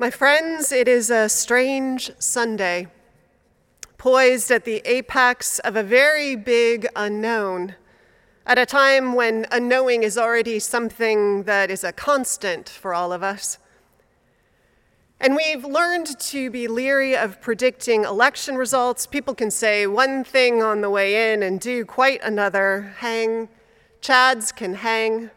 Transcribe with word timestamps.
My 0.00 0.10
friends, 0.10 0.72
it 0.72 0.88
is 0.88 1.10
a 1.10 1.28
strange 1.28 2.10
Sunday, 2.18 2.86
poised 3.98 4.50
at 4.50 4.64
the 4.64 4.80
apex 4.86 5.58
of 5.58 5.76
a 5.76 5.82
very 5.82 6.36
big 6.36 6.86
unknown, 6.96 7.74
at 8.46 8.56
a 8.56 8.64
time 8.64 9.12
when 9.12 9.44
unknowing 9.52 10.02
is 10.02 10.16
already 10.16 10.58
something 10.58 11.42
that 11.42 11.70
is 11.70 11.84
a 11.84 11.92
constant 11.92 12.66
for 12.66 12.94
all 12.94 13.12
of 13.12 13.22
us. 13.22 13.58
And 15.20 15.36
we've 15.36 15.66
learned 15.66 16.18
to 16.18 16.48
be 16.48 16.66
leery 16.66 17.14
of 17.14 17.42
predicting 17.42 18.04
election 18.04 18.56
results. 18.56 19.06
People 19.06 19.34
can 19.34 19.50
say 19.50 19.86
one 19.86 20.24
thing 20.24 20.62
on 20.62 20.80
the 20.80 20.88
way 20.88 21.34
in 21.34 21.42
and 21.42 21.60
do 21.60 21.84
quite 21.84 22.22
another. 22.22 22.94
Hang, 23.00 23.50
Chads 24.00 24.56
can 24.56 24.72
hang. 24.72 25.30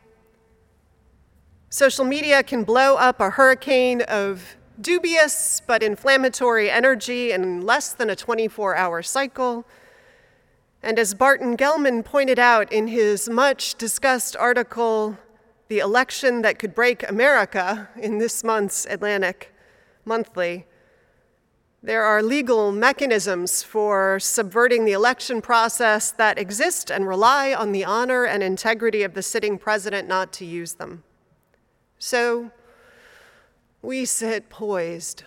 Social 1.74 2.06
media 2.06 2.44
can 2.44 2.64
blow 2.64 2.98
up 2.98 3.20
a 3.20 3.32
hurricane 3.32 4.04
of 4.04 4.58
dubious 4.80 5.60
but 5.66 5.82
inflammatory 5.82 6.70
energy 6.70 7.32
in 7.32 7.66
less 7.66 7.94
than 7.94 8.12
a 8.12 8.16
24 8.16 8.76
hour 8.76 9.02
cycle. 9.02 9.66
And 10.84 11.00
as 11.00 11.16
Barton 11.16 11.58
Gellman 11.58 12.06
pointed 12.06 12.38
out 12.38 12.72
in 12.72 12.90
his 12.90 13.28
much 13.28 13.74
discussed 13.74 14.36
article, 14.36 15.18
The 15.68 15.80
Election 15.80 16.44
That 16.44 16.60
Could 16.60 16.76
Break 16.76 17.10
America, 17.10 17.90
in 17.98 18.20
this 18.20 18.44
month's 18.44 18.86
Atlantic 18.86 19.52
Monthly, 20.06 20.68
there 21.82 22.04
are 22.04 22.22
legal 22.22 22.72
mechanisms 22.72 23.64
for 23.64 24.20
subverting 24.20 24.86
the 24.86 24.92
election 24.92 25.42
process 25.42 26.12
that 26.12 26.38
exist 26.38 26.92
and 26.92 27.08
rely 27.08 27.52
on 27.52 27.72
the 27.72 27.84
honor 27.84 28.26
and 28.26 28.44
integrity 28.44 29.02
of 29.02 29.16
the 29.16 29.24
sitting 29.24 29.58
president 29.58 30.08
not 30.08 30.32
to 30.34 30.46
use 30.46 30.74
them. 30.74 31.04
So 32.06 32.52
we 33.82 34.04
sit 34.04 34.50
poised. 34.50 35.24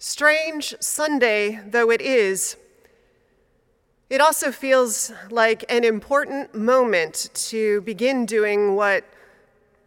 Strange 0.00 0.74
Sunday 0.80 1.60
though 1.64 1.92
it 1.92 2.00
is, 2.00 2.56
it 4.10 4.20
also 4.20 4.50
feels 4.50 5.12
like 5.30 5.64
an 5.68 5.84
important 5.84 6.56
moment 6.56 7.30
to 7.34 7.82
begin 7.82 8.26
doing 8.26 8.74
what 8.74 9.04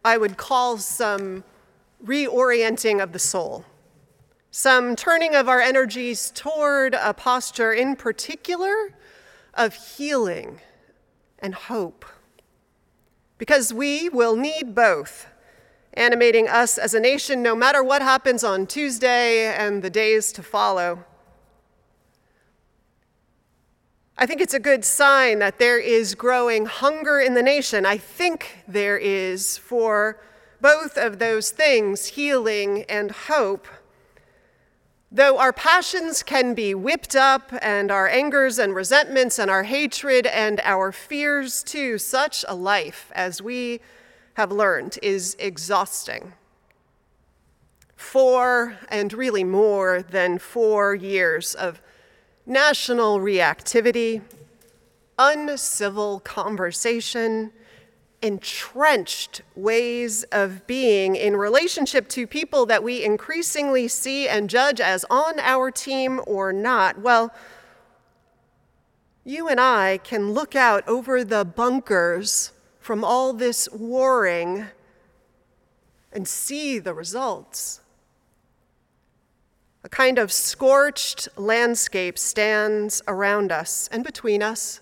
I 0.02 0.16
would 0.16 0.38
call 0.38 0.78
some 0.78 1.44
reorienting 2.02 3.02
of 3.02 3.12
the 3.12 3.18
soul, 3.18 3.66
some 4.50 4.96
turning 4.96 5.34
of 5.34 5.50
our 5.50 5.60
energies 5.60 6.32
toward 6.34 6.94
a 6.94 7.12
posture 7.12 7.74
in 7.74 7.94
particular 7.94 8.94
of 9.52 9.74
healing 9.74 10.62
and 11.40 11.54
hope 11.54 12.06
because 13.38 13.72
we 13.72 14.08
will 14.08 14.36
need 14.36 14.74
both, 14.74 15.26
animating 15.94 16.48
us 16.48 16.78
as 16.78 16.94
a 16.94 17.00
nation 17.00 17.42
no 17.42 17.54
matter 17.54 17.82
what 17.82 18.02
happens 18.02 18.42
on 18.44 18.66
Tuesday 18.66 19.46
and 19.46 19.82
the 19.82 19.90
days 19.90 20.32
to 20.32 20.42
follow. 20.42 21.04
I 24.18 24.24
think 24.24 24.40
it's 24.40 24.54
a 24.54 24.60
good 24.60 24.84
sign 24.84 25.40
that 25.40 25.58
there 25.58 25.78
is 25.78 26.14
growing 26.14 26.64
hunger 26.64 27.20
in 27.20 27.34
the 27.34 27.42
nation. 27.42 27.84
I 27.84 27.98
think 27.98 28.64
there 28.66 28.96
is 28.96 29.58
for 29.58 30.18
both 30.60 30.96
of 30.96 31.18
those 31.18 31.50
things, 31.50 32.06
healing 32.06 32.84
and 32.88 33.10
hope. 33.10 33.68
Though 35.16 35.38
our 35.38 35.54
passions 35.54 36.22
can 36.22 36.52
be 36.52 36.74
whipped 36.74 37.16
up, 37.16 37.50
and 37.62 37.90
our 37.90 38.06
angers 38.06 38.58
and 38.58 38.74
resentments, 38.74 39.38
and 39.38 39.50
our 39.50 39.62
hatred 39.62 40.26
and 40.26 40.60
our 40.62 40.92
fears 40.92 41.62
too, 41.62 41.96
such 41.96 42.44
a 42.46 42.54
life 42.54 43.10
as 43.14 43.40
we 43.40 43.80
have 44.34 44.52
learned 44.52 44.98
is 45.02 45.34
exhausting. 45.38 46.34
Four, 47.96 48.76
and 48.90 49.10
really 49.14 49.42
more 49.42 50.02
than 50.02 50.38
four 50.38 50.94
years 50.94 51.54
of 51.54 51.80
national 52.44 53.18
reactivity, 53.18 54.20
uncivil 55.18 56.20
conversation, 56.20 57.52
entrenched 58.26 59.40
ways 59.54 60.24
of 60.24 60.66
being 60.66 61.14
in 61.14 61.36
relationship 61.36 62.08
to 62.08 62.26
people 62.26 62.66
that 62.66 62.82
we 62.82 63.04
increasingly 63.04 63.86
see 63.86 64.28
and 64.28 64.50
judge 64.50 64.80
as 64.80 65.04
on 65.08 65.38
our 65.38 65.70
team 65.70 66.20
or 66.26 66.52
not, 66.52 67.00
well, 67.00 67.32
you 69.24 69.48
and 69.48 69.60
I 69.60 69.98
can 69.98 70.32
look 70.32 70.56
out 70.56 70.86
over 70.88 71.22
the 71.22 71.44
bunkers 71.44 72.52
from 72.80 73.04
all 73.04 73.32
this 73.32 73.68
warring 73.72 74.66
and 76.12 76.26
see 76.26 76.78
the 76.80 76.94
results. 76.94 77.80
A 79.84 79.88
kind 79.88 80.18
of 80.18 80.32
scorched 80.32 81.28
landscape 81.36 82.18
stands 82.18 83.02
around 83.06 83.52
us 83.52 83.88
and 83.92 84.02
between 84.02 84.42
us 84.42 84.80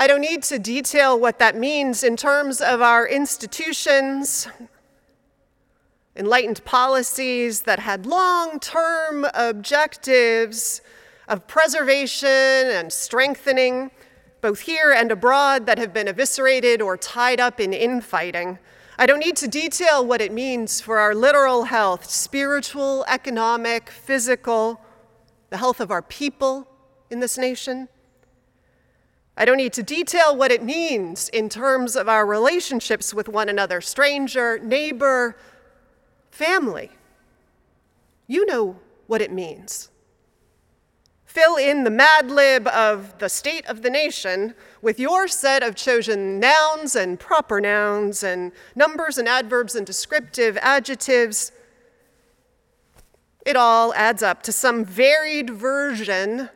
I 0.00 0.06
don't 0.06 0.20
need 0.20 0.44
to 0.44 0.60
detail 0.60 1.18
what 1.18 1.40
that 1.40 1.56
means 1.56 2.04
in 2.04 2.16
terms 2.16 2.60
of 2.60 2.80
our 2.80 3.04
institutions, 3.04 4.46
enlightened 6.14 6.64
policies 6.64 7.62
that 7.62 7.80
had 7.80 8.06
long 8.06 8.60
term 8.60 9.26
objectives 9.34 10.82
of 11.26 11.48
preservation 11.48 12.28
and 12.28 12.92
strengthening, 12.92 13.90
both 14.40 14.60
here 14.60 14.92
and 14.92 15.10
abroad, 15.10 15.66
that 15.66 15.78
have 15.78 15.92
been 15.92 16.06
eviscerated 16.06 16.80
or 16.80 16.96
tied 16.96 17.40
up 17.40 17.58
in 17.58 17.72
infighting. 17.72 18.60
I 19.00 19.06
don't 19.06 19.18
need 19.18 19.34
to 19.38 19.48
detail 19.48 20.06
what 20.06 20.20
it 20.20 20.30
means 20.30 20.80
for 20.80 20.98
our 20.98 21.12
literal 21.12 21.64
health 21.64 22.08
spiritual, 22.08 23.04
economic, 23.08 23.90
physical, 23.90 24.80
the 25.50 25.56
health 25.56 25.80
of 25.80 25.90
our 25.90 26.02
people 26.02 26.68
in 27.10 27.18
this 27.18 27.36
nation. 27.36 27.88
I 29.40 29.44
don't 29.44 29.56
need 29.56 29.72
to 29.74 29.84
detail 29.84 30.36
what 30.36 30.50
it 30.50 30.64
means 30.64 31.28
in 31.28 31.48
terms 31.48 31.94
of 31.94 32.08
our 32.08 32.26
relationships 32.26 33.14
with 33.14 33.28
one 33.28 33.48
another 33.48 33.80
stranger, 33.80 34.58
neighbor, 34.58 35.36
family. 36.32 36.90
You 38.26 38.44
know 38.46 38.80
what 39.06 39.22
it 39.22 39.30
means. 39.30 39.90
Fill 41.24 41.54
in 41.54 41.84
the 41.84 41.90
mad 41.90 42.32
lib 42.32 42.66
of 42.66 43.16
the 43.20 43.28
state 43.28 43.64
of 43.66 43.82
the 43.82 43.90
nation 43.90 44.54
with 44.82 44.98
your 44.98 45.28
set 45.28 45.62
of 45.62 45.76
chosen 45.76 46.40
nouns 46.40 46.96
and 46.96 47.20
proper 47.20 47.60
nouns 47.60 48.24
and 48.24 48.50
numbers 48.74 49.18
and 49.18 49.28
adverbs 49.28 49.76
and 49.76 49.86
descriptive 49.86 50.58
adjectives. 50.60 51.52
It 53.46 53.54
all 53.54 53.94
adds 53.94 54.24
up 54.24 54.42
to 54.42 54.52
some 54.52 54.84
varied 54.84 55.50
version 55.50 56.50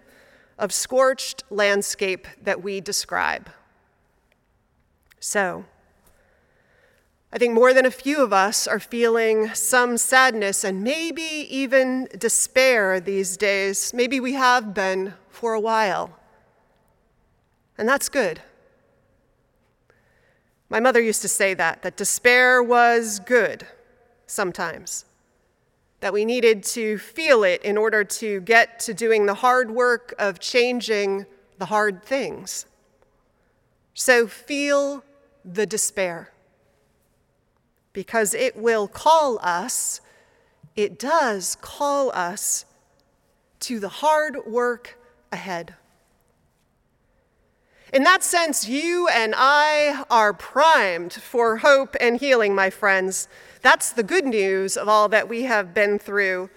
of 0.59 0.73
scorched 0.73 1.43
landscape 1.51 2.27
that 2.43 2.63
we 2.63 2.81
describe. 2.81 3.51
So, 5.21 5.65
I 7.33 7.39
think 7.39 7.55
more 7.55 7.73
than 7.73 7.87
a 7.87 7.91
few 7.91 8.23
of 8.23 8.33
us 8.33 8.67
are 8.67 8.79
feeling 8.79 9.55
some 9.55 9.97
sadness 9.97 10.65
and 10.65 10.83
maybe 10.83 11.23
even 11.23 12.09
despair 12.19 13.01
these 13.01 13.37
days. 13.37 13.95
Maybe 13.95 14.21
we 14.21 14.35
have 14.35 14.75
been 14.75 15.15
for 15.31 15.55
a 15.55 15.61
while. 15.61 16.19
And 17.79 17.89
that's 17.89 18.11
good. 18.11 18.43
My 20.69 20.79
mother 20.79 21.01
used 21.01 21.23
to 21.23 21.29
say 21.29 21.55
that, 21.55 21.83
that 21.83 21.97
despair 21.97 22.63
was 22.63 23.19
good 23.19 23.67
sometimes 24.27 25.05
that 26.03 26.13
we 26.13 26.25
needed 26.25 26.65
to 26.65 26.99
feel 26.99 27.45
it 27.45 27.63
in 27.63 27.79
order 27.79 28.03
to 28.03 28.41
get 28.41 28.81
to 28.81 28.93
doing 28.93 29.25
the 29.25 29.35
hard 29.35 29.71
work 29.71 30.13
of 30.19 30.41
changing 30.41 31.25
the 31.59 31.67
hard 31.67 32.05
things. 32.05 32.67
So 33.95 34.27
feel 34.27 35.05
the 35.45 35.65
despair, 35.65 36.33
because 37.93 38.35
it 38.35 38.57
will 38.57 38.89
call 38.89 39.39
us 39.43 40.01
it 40.75 40.99
does 40.99 41.57
call 41.61 42.11
us 42.13 42.65
to 43.61 43.79
the 43.79 43.89
hard 43.89 44.47
work 44.47 44.99
ahead. 45.31 45.75
In 47.93 48.05
that 48.05 48.23
sense, 48.23 48.67
you 48.67 49.07
and 49.09 49.35
I 49.37 50.05
are 50.11 50.33
primed 50.33 51.13
for 51.13 51.59
hope 51.59 51.95
and 52.01 52.19
healing, 52.19 52.55
my 52.55 52.71
friends. 52.71 53.29
That's 53.63 53.93
the 53.93 54.03
good 54.03 54.25
news 54.25 54.77
of 54.77 54.89
all 54.89 55.09
that 55.11 55.29
we 55.29 55.45
have 55.45 55.73
been 55.73 56.01
through. 56.01 56.51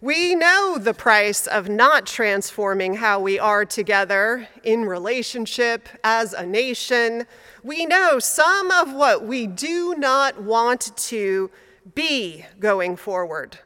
We 0.00 0.34
know 0.34 0.78
the 0.78 0.94
price 0.94 1.46
of 1.46 1.68
not 1.68 2.06
transforming 2.06 2.94
how 2.94 3.20
we 3.20 3.38
are 3.38 3.66
together 3.66 4.48
in 4.62 4.86
relationship 4.86 5.90
as 6.02 6.32
a 6.32 6.46
nation. 6.46 7.26
We 7.62 7.84
know 7.84 8.18
some 8.18 8.70
of 8.70 8.94
what 8.94 9.26
we 9.26 9.46
do 9.46 9.94
not 9.98 10.40
want 10.40 10.96
to 10.96 11.50
be 11.94 12.46
going 12.58 12.96
forward. 12.96 13.58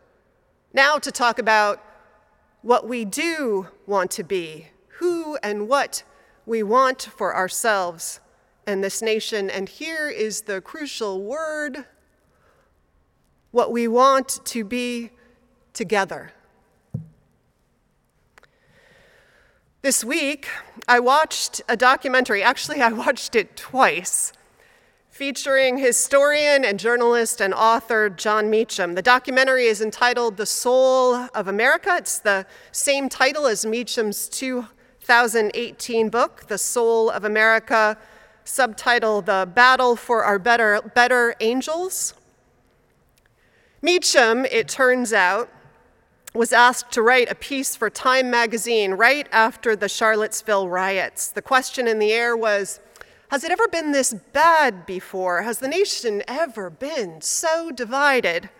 Now, 0.72 0.98
to 0.98 1.12
talk 1.12 1.38
about 1.38 1.80
what 2.62 2.88
we 2.88 3.04
do 3.04 3.68
want 3.86 4.10
to 4.12 4.24
be, 4.24 4.68
who 4.98 5.36
and 5.40 5.68
what 5.68 6.02
we 6.46 6.64
want 6.64 7.02
for 7.02 7.36
ourselves 7.36 8.18
and 8.66 8.82
this 8.82 9.02
nation. 9.02 9.50
And 9.50 9.68
here 9.68 10.08
is 10.08 10.42
the 10.42 10.60
crucial 10.60 11.22
word 11.22 11.84
what 13.52 13.70
we 13.70 13.86
want 13.86 14.40
to 14.46 14.64
be 14.64 15.10
together. 15.72 16.32
This 19.82 20.04
week, 20.04 20.48
I 20.88 21.00
watched 21.00 21.60
a 21.68 21.76
documentary. 21.76 22.42
Actually, 22.42 22.80
I 22.80 22.90
watched 22.92 23.34
it 23.34 23.56
twice, 23.56 24.32
featuring 25.10 25.78
historian 25.78 26.64
and 26.64 26.78
journalist 26.78 27.40
and 27.40 27.52
author 27.52 28.08
Jon 28.08 28.48
Meacham. 28.48 28.94
The 28.94 29.02
documentary 29.02 29.66
is 29.66 29.80
entitled 29.80 30.36
The 30.36 30.46
Soul 30.46 31.28
of 31.34 31.48
America. 31.48 31.96
It's 31.98 32.18
the 32.18 32.46
same 32.70 33.08
title 33.08 33.46
as 33.46 33.66
Meacham's 33.66 34.28
2018 34.28 36.08
book, 36.08 36.46
The 36.46 36.58
Soul 36.58 37.10
of 37.10 37.24
America, 37.24 37.98
subtitle 38.44 39.20
The 39.20 39.48
Battle 39.52 39.96
for 39.96 40.24
Our 40.24 40.38
Better, 40.38 40.80
Better 40.94 41.34
Angels. 41.40 42.14
Meacham, 43.84 44.44
it 44.44 44.68
turns 44.68 45.12
out, 45.12 45.50
was 46.32 46.52
asked 46.52 46.92
to 46.92 47.02
write 47.02 47.28
a 47.28 47.34
piece 47.34 47.74
for 47.74 47.90
Time 47.90 48.30
magazine 48.30 48.92
right 48.92 49.26
after 49.32 49.74
the 49.74 49.88
Charlottesville 49.88 50.68
riots. 50.68 51.26
The 51.26 51.42
question 51.42 51.88
in 51.88 51.98
the 51.98 52.12
air 52.12 52.36
was 52.36 52.78
Has 53.32 53.42
it 53.42 53.50
ever 53.50 53.66
been 53.66 53.90
this 53.90 54.14
bad 54.32 54.86
before? 54.86 55.42
Has 55.42 55.58
the 55.58 55.66
nation 55.66 56.22
ever 56.28 56.70
been 56.70 57.20
so 57.20 57.72
divided? 57.72 58.50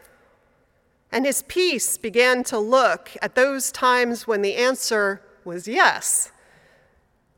And 1.13 1.25
his 1.25 1.43
piece 1.43 1.99
began 1.99 2.43
to 2.45 2.59
look 2.59 3.11
at 3.23 3.37
those 3.37 3.71
times 3.71 4.27
when 4.27 4.43
the 4.43 4.57
answer 4.57 5.23
was 5.45 5.69
yes, 5.69 6.33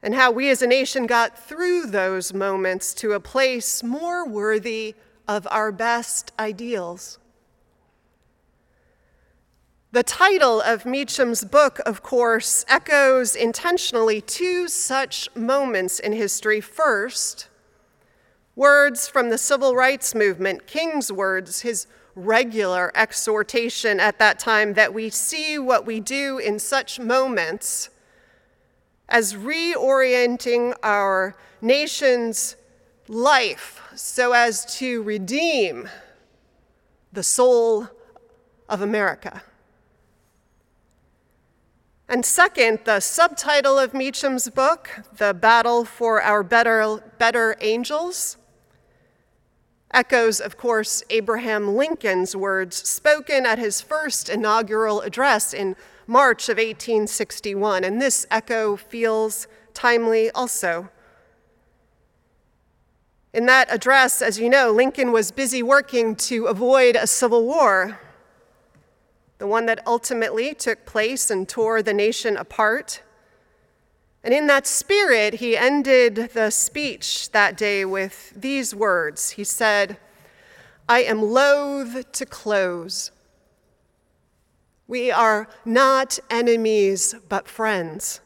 and 0.02 0.14
how 0.14 0.30
we 0.30 0.48
as 0.48 0.62
a 0.62 0.66
nation 0.66 1.06
got 1.06 1.38
through 1.38 1.86
those 1.86 2.32
moments 2.32 2.94
to 2.94 3.12
a 3.12 3.20
place 3.20 3.82
more 3.82 4.26
worthy 4.26 4.94
of 5.28 5.46
our 5.50 5.70
best 5.70 6.32
ideals. 6.38 7.18
The 9.94 10.02
title 10.02 10.60
of 10.60 10.84
Meacham's 10.84 11.44
book, 11.44 11.78
of 11.86 12.02
course, 12.02 12.64
echoes 12.66 13.36
intentionally 13.36 14.20
two 14.20 14.66
such 14.66 15.28
moments 15.36 16.00
in 16.00 16.12
history. 16.12 16.60
First, 16.60 17.46
words 18.56 19.06
from 19.06 19.30
the 19.30 19.38
civil 19.38 19.76
rights 19.76 20.12
movement, 20.12 20.66
King's 20.66 21.12
words, 21.12 21.60
his 21.60 21.86
regular 22.16 22.90
exhortation 22.96 24.00
at 24.00 24.18
that 24.18 24.40
time 24.40 24.74
that 24.74 24.92
we 24.92 25.10
see 25.10 25.60
what 25.60 25.86
we 25.86 26.00
do 26.00 26.38
in 26.38 26.58
such 26.58 26.98
moments 26.98 27.88
as 29.08 29.34
reorienting 29.34 30.74
our 30.82 31.36
nation's 31.62 32.56
life 33.06 33.80
so 33.94 34.32
as 34.32 34.64
to 34.78 35.04
redeem 35.04 35.88
the 37.12 37.22
soul 37.22 37.86
of 38.68 38.82
America. 38.82 39.40
And 42.08 42.24
second, 42.24 42.80
the 42.84 43.00
subtitle 43.00 43.78
of 43.78 43.94
Meacham's 43.94 44.50
book, 44.50 44.90
The 45.16 45.32
Battle 45.32 45.84
for 45.84 46.20
Our 46.20 46.42
Better, 46.42 47.02
Better 47.18 47.56
Angels, 47.60 48.36
echoes, 49.90 50.40
of 50.40 50.58
course, 50.58 51.02
Abraham 51.08 51.76
Lincoln's 51.76 52.36
words 52.36 52.76
spoken 52.76 53.46
at 53.46 53.58
his 53.58 53.80
first 53.80 54.28
inaugural 54.28 55.00
address 55.00 55.54
in 55.54 55.76
March 56.06 56.48
of 56.50 56.58
1861. 56.58 57.84
And 57.84 58.02
this 58.02 58.26
echo 58.30 58.76
feels 58.76 59.46
timely 59.72 60.30
also. 60.32 60.90
In 63.32 63.46
that 63.46 63.72
address, 63.72 64.20
as 64.20 64.38
you 64.38 64.50
know, 64.50 64.70
Lincoln 64.70 65.10
was 65.10 65.32
busy 65.32 65.62
working 65.62 66.14
to 66.16 66.46
avoid 66.46 66.96
a 66.96 67.06
civil 67.06 67.46
war 67.46 67.98
the 69.38 69.46
one 69.46 69.66
that 69.66 69.86
ultimately 69.86 70.54
took 70.54 70.86
place 70.86 71.30
and 71.30 71.48
tore 71.48 71.82
the 71.82 71.94
nation 71.94 72.36
apart. 72.36 73.02
And 74.22 74.32
in 74.32 74.46
that 74.46 74.66
spirit, 74.66 75.34
he 75.34 75.56
ended 75.56 76.30
the 76.32 76.50
speech 76.50 77.30
that 77.32 77.56
day 77.56 77.84
with 77.84 78.32
these 78.34 78.74
words. 78.74 79.30
He 79.30 79.44
said, 79.44 79.98
I 80.88 81.02
am 81.02 81.22
loath 81.22 82.12
to 82.12 82.26
close. 82.26 83.10
We 84.86 85.10
are 85.10 85.48
not 85.64 86.18
enemies, 86.30 87.14
but 87.28 87.48
friends. 87.48 88.20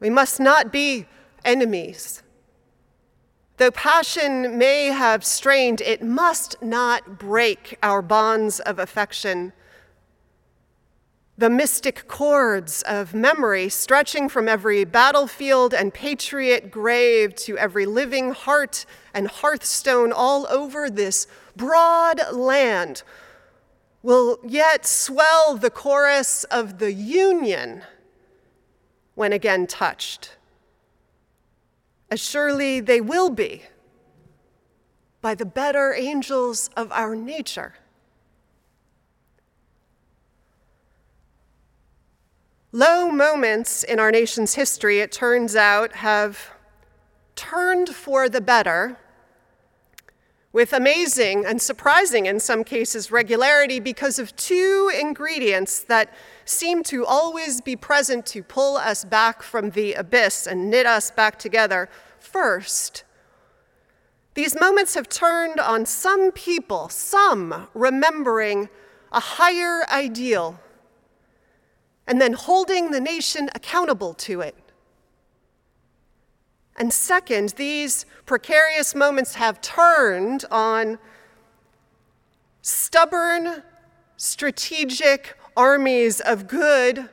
We 0.00 0.10
must 0.10 0.40
not 0.40 0.72
be 0.72 1.06
enemies. 1.44 2.22
Though 3.56 3.70
passion 3.70 4.58
may 4.58 4.86
have 4.86 5.24
strained, 5.24 5.80
it 5.80 6.02
must 6.02 6.60
not 6.62 7.18
break 7.18 7.78
our 7.82 8.02
bonds 8.02 8.60
of 8.60 8.78
affection 8.78 9.52
the 11.38 11.50
mystic 11.50 12.08
cords 12.08 12.82
of 12.82 13.12
memory 13.12 13.68
stretching 13.68 14.28
from 14.28 14.48
every 14.48 14.84
battlefield 14.84 15.74
and 15.74 15.92
patriot 15.92 16.70
grave 16.70 17.34
to 17.34 17.58
every 17.58 17.84
living 17.84 18.30
heart 18.30 18.86
and 19.12 19.28
hearthstone 19.28 20.12
all 20.12 20.46
over 20.48 20.88
this 20.88 21.26
broad 21.54 22.20
land 22.32 23.02
will 24.02 24.38
yet 24.46 24.86
swell 24.86 25.56
the 25.56 25.68
chorus 25.70 26.44
of 26.44 26.78
the 26.78 26.92
Union 26.92 27.82
when 29.16 29.32
again 29.32 29.66
touched. 29.66 30.36
As 32.10 32.20
surely 32.20 32.78
they 32.78 33.00
will 33.00 33.30
be 33.30 33.62
by 35.20 35.34
the 35.34 35.44
better 35.44 35.92
angels 35.92 36.70
of 36.76 36.92
our 36.92 37.16
nature. 37.16 37.74
Low 42.76 43.08
moments 43.10 43.84
in 43.84 43.98
our 43.98 44.10
nation's 44.10 44.52
history, 44.52 45.00
it 45.00 45.10
turns 45.10 45.56
out, 45.56 45.94
have 45.94 46.50
turned 47.34 47.88
for 47.88 48.28
the 48.28 48.42
better 48.42 48.98
with 50.52 50.74
amazing 50.74 51.46
and 51.46 51.62
surprising, 51.62 52.26
in 52.26 52.38
some 52.38 52.64
cases, 52.64 53.10
regularity 53.10 53.80
because 53.80 54.18
of 54.18 54.36
two 54.36 54.92
ingredients 54.94 55.80
that 55.84 56.12
seem 56.44 56.82
to 56.82 57.06
always 57.06 57.62
be 57.62 57.76
present 57.76 58.26
to 58.26 58.42
pull 58.42 58.76
us 58.76 59.06
back 59.06 59.42
from 59.42 59.70
the 59.70 59.94
abyss 59.94 60.46
and 60.46 60.70
knit 60.70 60.84
us 60.84 61.10
back 61.10 61.38
together. 61.38 61.88
First, 62.18 63.04
these 64.34 64.54
moments 64.54 64.92
have 64.96 65.08
turned 65.08 65.58
on 65.58 65.86
some 65.86 66.30
people, 66.30 66.90
some 66.90 67.68
remembering 67.72 68.68
a 69.12 69.20
higher 69.20 69.88
ideal 69.90 70.60
and 72.06 72.20
then 72.20 72.32
holding 72.32 72.90
the 72.90 73.00
nation 73.00 73.50
accountable 73.54 74.14
to 74.14 74.40
it. 74.40 74.54
And 76.76 76.92
second, 76.92 77.50
these 77.50 78.04
precarious 78.26 78.94
moments 78.94 79.34
have 79.36 79.60
turned 79.60 80.44
on 80.50 80.98
stubborn, 82.60 83.62
strategic 84.16 85.36
armies 85.56 86.20
of 86.20 86.46
good, 86.46 87.08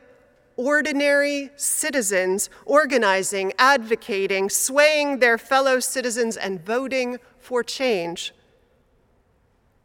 ordinary 0.55 1.49
citizens 1.55 2.49
organizing, 2.65 3.53
advocating, 3.57 4.49
swaying 4.49 5.19
their 5.19 5.37
fellow 5.37 5.79
citizens, 5.79 6.37
and 6.37 6.63
voting 6.63 7.17
for 7.39 7.63
change. 7.63 8.33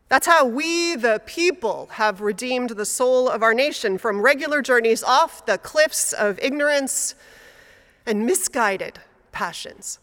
That's 0.08 0.26
how 0.26 0.46
we, 0.46 0.96
the 0.96 1.20
people, 1.26 1.88
have 1.92 2.22
redeemed 2.22 2.70
the 2.70 2.86
soul 2.86 3.28
of 3.28 3.42
our 3.42 3.52
nation 3.52 3.98
from 3.98 4.22
regular 4.22 4.62
journeys 4.62 5.02
off 5.02 5.44
the 5.44 5.58
cliffs 5.58 6.14
of 6.14 6.38
ignorance 6.40 7.14
and 8.06 8.24
misguided 8.24 9.00
passions. 9.32 9.98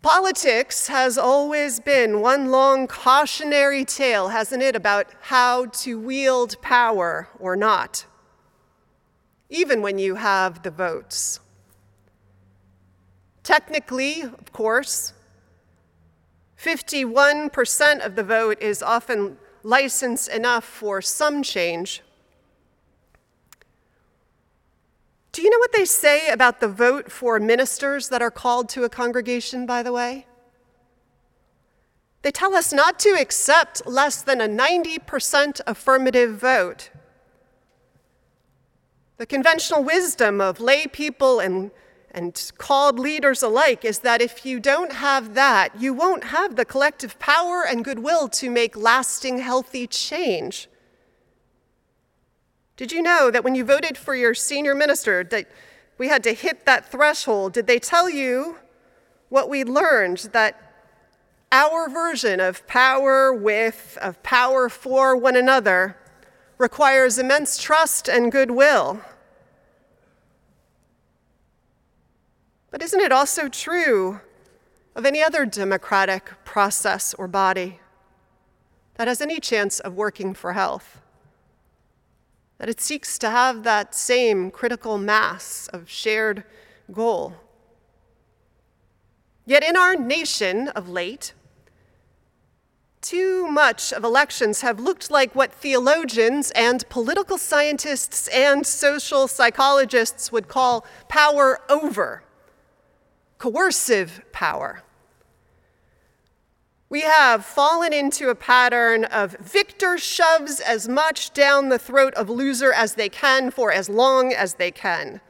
Politics 0.00 0.86
has 0.86 1.18
always 1.18 1.78
been 1.78 2.20
one 2.20 2.50
long 2.50 2.86
cautionary 2.86 3.84
tale, 3.84 4.28
hasn't 4.28 4.62
it, 4.62 4.74
about 4.74 5.08
how 5.22 5.66
to 5.66 5.98
wield 5.98 6.60
power 6.62 7.28
or 7.38 7.54
not, 7.54 8.06
even 9.50 9.82
when 9.82 9.98
you 9.98 10.14
have 10.14 10.62
the 10.62 10.70
votes. 10.70 11.40
Technically, 13.42 14.22
of 14.22 14.52
course, 14.52 15.12
51% 16.62 18.04
of 18.04 18.16
the 18.16 18.22
vote 18.22 18.60
is 18.60 18.82
often 18.82 19.38
license 19.62 20.28
enough 20.28 20.64
for 20.64 21.00
some 21.00 21.42
change. 21.42 22.02
Do 25.32 25.42
you 25.42 25.48
know 25.48 25.58
what 25.58 25.72
they 25.72 25.86
say 25.86 26.28
about 26.28 26.60
the 26.60 26.68
vote 26.68 27.10
for 27.10 27.40
ministers 27.40 28.10
that 28.10 28.20
are 28.20 28.30
called 28.30 28.68
to 28.70 28.84
a 28.84 28.90
congregation, 28.90 29.64
by 29.64 29.82
the 29.82 29.92
way? 29.92 30.26
They 32.22 32.30
tell 32.30 32.54
us 32.54 32.72
not 32.72 32.98
to 33.00 33.16
accept 33.18 33.86
less 33.86 34.20
than 34.20 34.42
a 34.42 34.48
90% 34.48 35.62
affirmative 35.66 36.38
vote. 36.38 36.90
The 39.16 39.24
conventional 39.24 39.82
wisdom 39.82 40.40
of 40.42 40.60
lay 40.60 40.86
people 40.86 41.40
and, 41.40 41.70
and 42.12 42.50
called 42.58 42.98
leaders 42.98 43.42
alike 43.42 43.84
is 43.84 44.00
that 44.00 44.20
if 44.20 44.44
you 44.44 44.58
don't 44.58 44.92
have 44.92 45.34
that, 45.34 45.80
you 45.80 45.94
won't 45.94 46.24
have 46.24 46.56
the 46.56 46.64
collective 46.64 47.18
power 47.18 47.64
and 47.66 47.84
goodwill 47.84 48.28
to 48.28 48.50
make 48.50 48.76
lasting, 48.76 49.38
healthy 49.38 49.86
change. 49.86 50.68
Did 52.76 52.92
you 52.92 53.02
know 53.02 53.30
that 53.30 53.44
when 53.44 53.54
you 53.54 53.64
voted 53.64 53.96
for 53.96 54.14
your 54.14 54.34
senior 54.34 54.74
minister 54.74 55.22
that 55.24 55.46
we 55.98 56.08
had 56.08 56.24
to 56.24 56.32
hit 56.32 56.64
that 56.66 56.90
threshold? 56.90 57.52
Did 57.52 57.66
they 57.66 57.78
tell 57.78 58.08
you 58.08 58.56
what 59.28 59.48
we 59.48 59.64
learned 59.64 60.30
that 60.32 60.72
our 61.52 61.88
version 61.88 62.40
of 62.40 62.66
power 62.66 63.32
with, 63.32 63.98
of 64.00 64.22
power 64.22 64.68
for 64.68 65.16
one 65.16 65.36
another 65.36 65.96
requires 66.58 67.18
immense 67.18 67.58
trust 67.58 68.08
and 68.08 68.32
goodwill? 68.32 69.00
But 72.70 72.82
isn't 72.82 73.00
it 73.00 73.12
also 73.12 73.48
true 73.48 74.20
of 74.94 75.06
any 75.06 75.22
other 75.22 75.44
democratic 75.46 76.32
process 76.44 77.14
or 77.14 77.28
body 77.28 77.80
that 78.94 79.08
has 79.08 79.20
any 79.20 79.40
chance 79.40 79.80
of 79.80 79.94
working 79.94 80.34
for 80.34 80.52
health? 80.52 81.00
that 82.60 82.68
it 82.68 82.78
seeks 82.78 83.18
to 83.18 83.30
have 83.30 83.62
that 83.62 83.94
same 83.94 84.50
critical 84.50 84.98
mass 84.98 85.66
of 85.72 85.88
shared 85.88 86.44
goal. 86.92 87.34
Yet 89.46 89.64
in 89.64 89.78
our 89.78 89.96
nation 89.96 90.68
of 90.68 90.86
late, 90.86 91.32
too 93.00 93.46
much 93.46 93.94
of 93.94 94.04
elections 94.04 94.60
have 94.60 94.78
looked 94.78 95.10
like 95.10 95.34
what 95.34 95.54
theologians 95.54 96.50
and 96.50 96.86
political 96.90 97.38
scientists 97.38 98.28
and 98.28 98.66
social 98.66 99.26
psychologists 99.26 100.30
would 100.30 100.46
call 100.46 100.84
power 101.08 101.60
over, 101.70 102.22
coercive 103.40 104.20
power. 104.32 104.82
We 106.90 107.00
have 107.00 107.42
fallen 107.42 107.92
into 107.94 108.28
a 108.28 108.34
pattern 108.34 109.04
of 109.04 109.32
victor 109.38 109.96
shoves 109.96 110.60
as 110.60 110.86
much 110.88 111.32
down 111.32 111.70
the 111.70 111.78
throat 111.78 112.12
of 112.14 112.28
loser 112.28 112.70
as 112.70 112.94
they 112.94 113.08
can 113.08 113.50
for 113.50 113.72
as 113.72 113.88
long 113.88 114.34
as 114.34 114.54
they 114.54 114.70
can. 114.70 115.22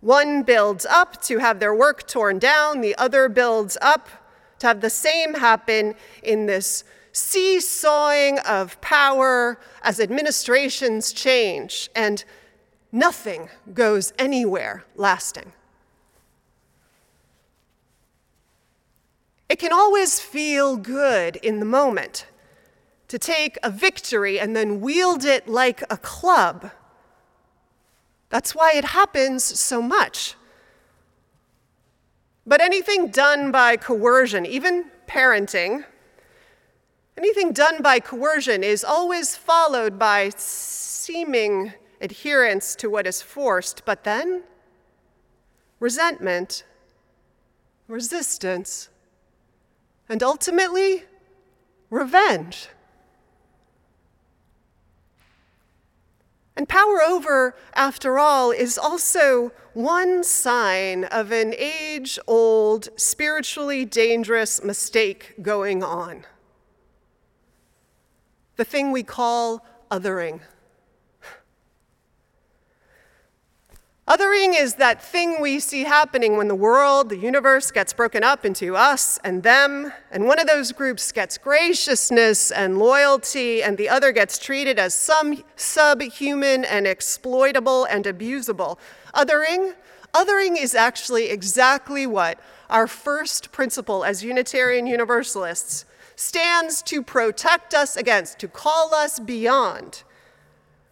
One 0.00 0.44
builds 0.44 0.86
up 0.86 1.20
to 1.24 1.38
have 1.38 1.60
their 1.60 1.74
work 1.74 2.08
torn 2.08 2.38
down, 2.38 2.80
the 2.80 2.96
other 2.96 3.28
builds 3.28 3.76
up 3.82 4.08
to 4.60 4.68
have 4.68 4.80
the 4.80 4.88
same 4.88 5.34
happen 5.34 5.94
in 6.22 6.46
this 6.46 6.84
seesawing 7.12 8.38
of 8.40 8.80
power 8.80 9.58
as 9.82 10.00
administrations 10.00 11.12
change, 11.12 11.90
and 11.94 12.24
nothing 12.92 13.50
goes 13.74 14.14
anywhere 14.18 14.84
lasting. 14.94 15.52
It 19.48 19.58
can 19.58 19.72
always 19.72 20.18
feel 20.20 20.76
good 20.76 21.36
in 21.36 21.60
the 21.60 21.66
moment 21.66 22.26
to 23.08 23.18
take 23.18 23.56
a 23.62 23.70
victory 23.70 24.40
and 24.40 24.56
then 24.56 24.80
wield 24.80 25.24
it 25.24 25.46
like 25.46 25.82
a 25.88 25.96
club. 25.96 26.72
That's 28.28 28.54
why 28.54 28.72
it 28.74 28.86
happens 28.86 29.44
so 29.44 29.80
much. 29.80 30.34
But 32.44 32.60
anything 32.60 33.08
done 33.08 33.52
by 33.52 33.76
coercion, 33.76 34.46
even 34.46 34.86
parenting, 35.08 35.84
anything 37.16 37.52
done 37.52 37.82
by 37.82 38.00
coercion 38.00 38.64
is 38.64 38.84
always 38.84 39.36
followed 39.36 39.98
by 39.98 40.30
seeming 40.36 41.72
adherence 42.00 42.74
to 42.76 42.90
what 42.90 43.06
is 43.06 43.22
forced, 43.22 43.84
but 43.84 44.04
then 44.04 44.42
resentment, 45.80 46.64
resistance, 47.88 48.88
and 50.08 50.22
ultimately, 50.22 51.04
revenge. 51.90 52.68
And 56.56 56.68
power 56.68 57.02
over, 57.02 57.54
after 57.74 58.18
all, 58.18 58.50
is 58.50 58.78
also 58.78 59.52
one 59.74 60.24
sign 60.24 61.04
of 61.04 61.30
an 61.30 61.52
age 61.58 62.18
old, 62.26 62.88
spiritually 62.96 63.84
dangerous 63.84 64.64
mistake 64.64 65.34
going 65.42 65.82
on. 65.82 66.24
The 68.56 68.64
thing 68.64 68.90
we 68.90 69.02
call 69.02 69.66
othering. 69.90 70.40
Othering 74.08 74.54
is 74.56 74.74
that 74.74 75.02
thing 75.02 75.40
we 75.40 75.58
see 75.58 75.82
happening 75.82 76.36
when 76.36 76.46
the 76.46 76.54
world, 76.54 77.08
the 77.08 77.16
universe, 77.16 77.72
gets 77.72 77.92
broken 77.92 78.22
up 78.22 78.44
into 78.44 78.76
us 78.76 79.18
and 79.24 79.42
them, 79.42 79.92
and 80.12 80.28
one 80.28 80.38
of 80.38 80.46
those 80.46 80.70
groups 80.70 81.10
gets 81.10 81.36
graciousness 81.36 82.52
and 82.52 82.78
loyalty, 82.78 83.64
and 83.64 83.76
the 83.76 83.88
other 83.88 84.12
gets 84.12 84.38
treated 84.38 84.78
as 84.78 84.94
some 84.94 85.42
subhuman 85.56 86.64
and 86.64 86.86
exploitable 86.86 87.84
and 87.86 88.04
abusable. 88.04 88.78
Othering, 89.12 89.74
othering 90.14 90.56
is 90.56 90.76
actually 90.76 91.28
exactly 91.30 92.06
what 92.06 92.38
our 92.70 92.86
first 92.86 93.50
principle 93.50 94.04
as 94.04 94.22
Unitarian 94.22 94.86
Universalists 94.86 95.84
stands 96.14 96.80
to 96.82 97.02
protect 97.02 97.74
us 97.74 97.96
against, 97.96 98.38
to 98.38 98.46
call 98.46 98.94
us 98.94 99.18
beyond. 99.18 100.04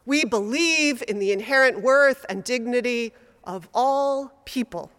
We 0.07 0.25
believe 0.25 1.03
in 1.07 1.19
the 1.19 1.33
inherent 1.33 1.81
worth 1.81 2.27
and 2.29 2.45
dignity 2.45 3.13
of 3.43 3.69
all 3.75 4.41
people. 4.45 4.91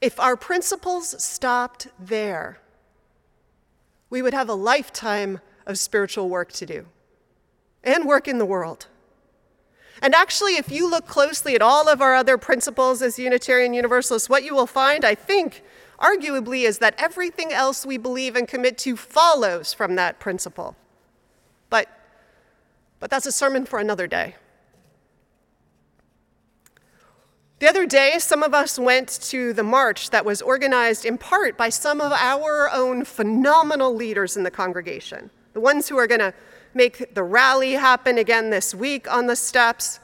If 0.00 0.18
our 0.20 0.36
principles 0.36 1.22
stopped 1.22 1.88
there, 1.98 2.58
we 4.10 4.22
would 4.22 4.34
have 4.34 4.48
a 4.48 4.54
lifetime 4.54 5.40
of 5.66 5.78
spiritual 5.78 6.28
work 6.28 6.52
to 6.52 6.66
do 6.66 6.86
and 7.82 8.04
work 8.04 8.28
in 8.28 8.38
the 8.38 8.44
world. 8.44 8.86
And 10.02 10.14
actually, 10.14 10.56
if 10.56 10.70
you 10.70 10.90
look 10.90 11.06
closely 11.06 11.54
at 11.54 11.62
all 11.62 11.88
of 11.88 12.02
our 12.02 12.14
other 12.14 12.36
principles 12.36 13.00
as 13.00 13.18
Unitarian 13.18 13.74
Universalists, 13.74 14.28
what 14.28 14.44
you 14.44 14.54
will 14.54 14.66
find, 14.66 15.04
I 15.04 15.14
think, 15.14 15.62
arguably, 15.98 16.64
is 16.64 16.78
that 16.78 16.94
everything 16.98 17.52
else 17.52 17.86
we 17.86 17.96
believe 17.96 18.36
and 18.36 18.48
commit 18.48 18.76
to 18.78 18.96
follows 18.96 19.72
from 19.72 19.94
that 19.94 20.18
principle. 20.18 20.76
But 21.70 21.88
but 23.04 23.10
that's 23.10 23.26
a 23.26 23.32
sermon 23.32 23.66
for 23.66 23.80
another 23.80 24.06
day. 24.06 24.34
The 27.58 27.68
other 27.68 27.84
day, 27.84 28.18
some 28.18 28.42
of 28.42 28.54
us 28.54 28.78
went 28.78 29.10
to 29.24 29.52
the 29.52 29.62
march 29.62 30.08
that 30.08 30.24
was 30.24 30.40
organized 30.40 31.04
in 31.04 31.18
part 31.18 31.58
by 31.58 31.68
some 31.68 32.00
of 32.00 32.12
our 32.12 32.70
own 32.72 33.04
phenomenal 33.04 33.94
leaders 33.94 34.38
in 34.38 34.42
the 34.42 34.50
congregation, 34.50 35.28
the 35.52 35.60
ones 35.60 35.86
who 35.86 35.98
are 35.98 36.06
going 36.06 36.20
to 36.20 36.32
make 36.72 37.14
the 37.14 37.22
rally 37.22 37.72
happen 37.72 38.16
again 38.16 38.48
this 38.48 38.74
week 38.74 39.06
on 39.12 39.26
the 39.26 39.36
steps 39.36 40.00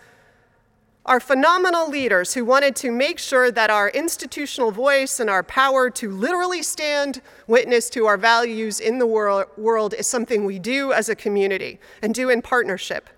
are 1.06 1.20
phenomenal 1.20 1.88
leaders 1.88 2.34
who 2.34 2.44
wanted 2.44 2.76
to 2.76 2.90
make 2.90 3.18
sure 3.18 3.50
that 3.50 3.70
our 3.70 3.88
institutional 3.90 4.70
voice 4.70 5.18
and 5.18 5.30
our 5.30 5.42
power 5.42 5.88
to 5.88 6.10
literally 6.10 6.62
stand 6.62 7.22
witness 7.46 7.88
to 7.90 8.06
our 8.06 8.18
values 8.18 8.80
in 8.80 8.98
the 8.98 9.06
wor- 9.06 9.48
world 9.56 9.94
is 9.94 10.06
something 10.06 10.44
we 10.44 10.58
do 10.58 10.92
as 10.92 11.08
a 11.08 11.14
community 11.14 11.80
and 12.02 12.14
do 12.14 12.28
in 12.28 12.42
partnership. 12.42 13.08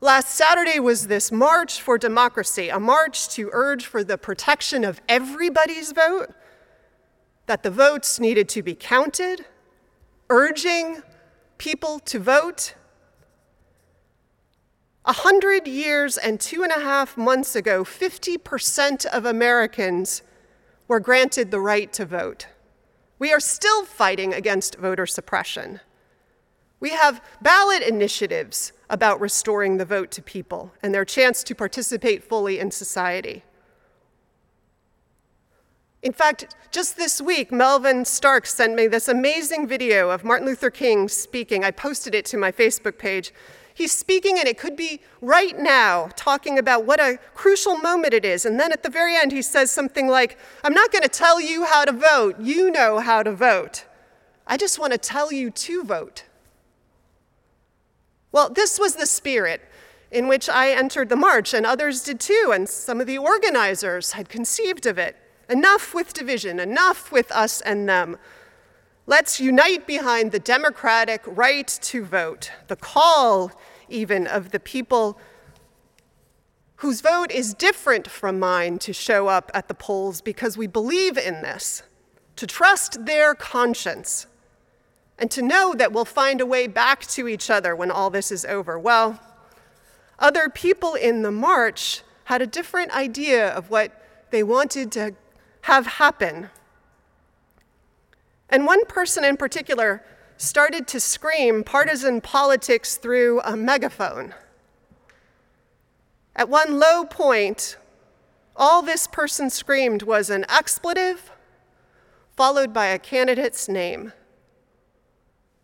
Last 0.00 0.34
Saturday 0.34 0.80
was 0.80 1.06
this 1.06 1.30
March 1.30 1.80
for 1.80 1.96
Democracy, 1.96 2.68
a 2.70 2.80
march 2.80 3.28
to 3.30 3.48
urge 3.52 3.86
for 3.86 4.02
the 4.02 4.18
protection 4.18 4.82
of 4.82 5.00
everybody's 5.08 5.92
vote, 5.92 6.34
that 7.46 7.62
the 7.62 7.70
votes 7.70 8.18
needed 8.18 8.48
to 8.48 8.62
be 8.62 8.74
counted, 8.74 9.46
urging 10.28 11.02
people 11.56 12.00
to 12.00 12.18
vote 12.18 12.74
a 15.04 15.12
hundred 15.12 15.66
years 15.66 16.16
and 16.16 16.38
two 16.38 16.62
and 16.62 16.72
a 16.72 16.80
half 16.80 17.16
months 17.16 17.56
ago, 17.56 17.84
50% 17.84 19.06
of 19.06 19.24
Americans 19.24 20.22
were 20.86 21.00
granted 21.00 21.50
the 21.50 21.60
right 21.60 21.92
to 21.92 22.04
vote. 22.04 22.46
We 23.18 23.32
are 23.32 23.40
still 23.40 23.84
fighting 23.84 24.32
against 24.32 24.76
voter 24.76 25.06
suppression. 25.06 25.80
We 26.78 26.90
have 26.90 27.22
ballot 27.40 27.82
initiatives 27.82 28.72
about 28.90 29.20
restoring 29.20 29.76
the 29.76 29.84
vote 29.84 30.10
to 30.12 30.22
people 30.22 30.72
and 30.82 30.94
their 30.94 31.04
chance 31.04 31.42
to 31.44 31.54
participate 31.54 32.24
fully 32.24 32.58
in 32.58 32.70
society. 32.70 33.44
In 36.02 36.12
fact, 36.12 36.56
just 36.72 36.96
this 36.96 37.20
week, 37.20 37.52
Melvin 37.52 38.04
Stark 38.04 38.44
sent 38.44 38.74
me 38.74 38.88
this 38.88 39.06
amazing 39.06 39.68
video 39.68 40.10
of 40.10 40.24
Martin 40.24 40.46
Luther 40.46 40.70
King 40.70 41.08
speaking. 41.08 41.64
I 41.64 41.70
posted 41.70 42.12
it 42.12 42.24
to 42.26 42.36
my 42.36 42.50
Facebook 42.50 42.98
page. 42.98 43.32
He's 43.74 43.92
speaking, 43.92 44.38
and 44.38 44.46
it 44.46 44.58
could 44.58 44.76
be 44.76 45.00
right 45.20 45.58
now, 45.58 46.10
talking 46.16 46.58
about 46.58 46.84
what 46.84 47.00
a 47.00 47.18
crucial 47.34 47.76
moment 47.76 48.12
it 48.12 48.24
is. 48.24 48.44
And 48.44 48.60
then 48.60 48.72
at 48.72 48.82
the 48.82 48.90
very 48.90 49.16
end, 49.16 49.32
he 49.32 49.42
says 49.42 49.70
something 49.70 50.08
like, 50.08 50.38
I'm 50.62 50.74
not 50.74 50.92
going 50.92 51.02
to 51.02 51.08
tell 51.08 51.40
you 51.40 51.64
how 51.64 51.84
to 51.84 51.92
vote. 51.92 52.38
You 52.40 52.70
know 52.70 52.98
how 52.98 53.22
to 53.22 53.32
vote. 53.32 53.84
I 54.46 54.56
just 54.56 54.78
want 54.78 54.92
to 54.92 54.98
tell 54.98 55.32
you 55.32 55.50
to 55.50 55.84
vote. 55.84 56.24
Well, 58.32 58.50
this 58.50 58.78
was 58.78 58.96
the 58.96 59.06
spirit 59.06 59.60
in 60.10 60.28
which 60.28 60.48
I 60.48 60.70
entered 60.70 61.08
the 61.08 61.16
march, 61.16 61.54
and 61.54 61.64
others 61.64 62.04
did 62.04 62.20
too, 62.20 62.52
and 62.54 62.68
some 62.68 63.00
of 63.00 63.06
the 63.06 63.18
organizers 63.18 64.12
had 64.12 64.28
conceived 64.28 64.84
of 64.86 64.98
it. 64.98 65.16
Enough 65.48 65.94
with 65.94 66.12
division, 66.12 66.60
enough 66.60 67.10
with 67.10 67.32
us 67.32 67.60
and 67.62 67.88
them. 67.88 68.18
Let's 69.06 69.40
unite 69.40 69.86
behind 69.86 70.30
the 70.30 70.38
democratic 70.38 71.22
right 71.26 71.66
to 71.66 72.04
vote, 72.04 72.52
the 72.68 72.76
call 72.76 73.50
even 73.88 74.28
of 74.28 74.52
the 74.52 74.60
people 74.60 75.18
whose 76.76 77.00
vote 77.00 77.30
is 77.32 77.52
different 77.54 78.08
from 78.08 78.38
mine 78.38 78.78
to 78.78 78.92
show 78.92 79.26
up 79.26 79.50
at 79.54 79.68
the 79.68 79.74
polls 79.74 80.20
because 80.20 80.56
we 80.56 80.66
believe 80.66 81.18
in 81.18 81.42
this, 81.42 81.82
to 82.36 82.46
trust 82.46 83.04
their 83.06 83.34
conscience, 83.34 84.26
and 85.18 85.30
to 85.32 85.42
know 85.42 85.74
that 85.74 85.92
we'll 85.92 86.04
find 86.04 86.40
a 86.40 86.46
way 86.46 86.66
back 86.66 87.04
to 87.06 87.26
each 87.26 87.50
other 87.50 87.74
when 87.74 87.90
all 87.90 88.08
this 88.08 88.30
is 88.30 88.44
over. 88.44 88.78
Well, 88.78 89.20
other 90.18 90.48
people 90.48 90.94
in 90.94 91.22
the 91.22 91.30
march 91.32 92.02
had 92.24 92.40
a 92.40 92.46
different 92.46 92.94
idea 92.96 93.48
of 93.48 93.68
what 93.68 93.92
they 94.30 94.42
wanted 94.42 94.92
to 94.92 95.14
have 95.62 95.86
happen. 95.86 96.50
And 98.52 98.66
one 98.66 98.84
person 98.84 99.24
in 99.24 99.38
particular 99.38 100.04
started 100.36 100.86
to 100.88 101.00
scream 101.00 101.64
partisan 101.64 102.20
politics 102.20 102.98
through 102.98 103.40
a 103.40 103.56
megaphone. 103.56 104.34
At 106.36 106.50
one 106.50 106.78
low 106.78 107.06
point, 107.06 107.78
all 108.54 108.82
this 108.82 109.06
person 109.06 109.48
screamed 109.48 110.02
was 110.02 110.28
an 110.28 110.44
expletive 110.50 111.32
followed 112.36 112.74
by 112.74 112.86
a 112.86 112.98
candidate's 112.98 113.68
name. 113.70 114.12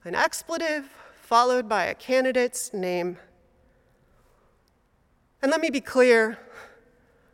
An 0.05 0.15
expletive 0.15 0.89
followed 1.21 1.69
by 1.69 1.85
a 1.85 1.95
candidate's 1.95 2.73
name. 2.73 3.19
And 5.43 5.51
let 5.51 5.61
me 5.61 5.69
be 5.69 5.83
clear 5.83 6.39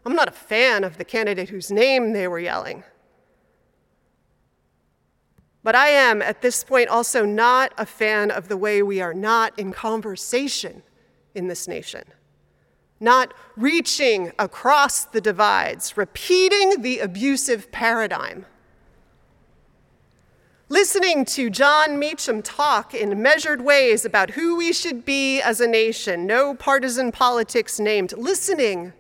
I'm 0.05 0.17
not 0.17 0.29
a 0.29 0.33
fan 0.33 0.83
of 0.83 0.99
the 0.99 1.05
candidate 1.05 1.51
whose 1.51 1.71
name 1.71 2.13
they 2.13 2.27
were 2.27 2.41
yelling. 2.41 2.83
But 5.65 5.75
I 5.75 5.89
am, 5.89 6.21
at 6.21 6.43
this 6.43 6.63
point, 6.63 6.91
also 6.91 7.25
not 7.25 7.73
a 7.79 7.87
fan 7.87 8.31
of 8.31 8.49
the 8.49 8.57
way 8.57 8.83
we 8.83 9.01
are 9.01 9.15
not 9.15 9.59
in 9.59 9.73
conversation 9.73 10.83
in 11.35 11.49
this 11.49 11.67
nation, 11.67 12.05
not 13.01 13.33
reaching 13.57 14.31
across 14.39 15.07
the 15.07 15.23
divides, 15.23 15.97
repeating 15.97 16.83
the 16.83 16.99
abusive 16.99 17.73
paradigm. 17.73 18.45
Listening 20.69 21.25
to 21.27 21.49
Jon 21.49 21.99
Meacham 21.99 22.43
talk 22.43 22.93
in 22.95 23.23
measured 23.23 23.63
ways 23.63 24.05
about 24.05 24.31
who 24.31 24.57
we 24.57 24.71
should 24.71 25.07
be 25.07 25.41
as 25.41 25.63
a 25.63 25.67
nation, 25.67 26.27
no 26.27 26.55
partisan 26.55 27.11
politics 27.11 27.81
named, 27.81 28.13
listening 28.19 28.93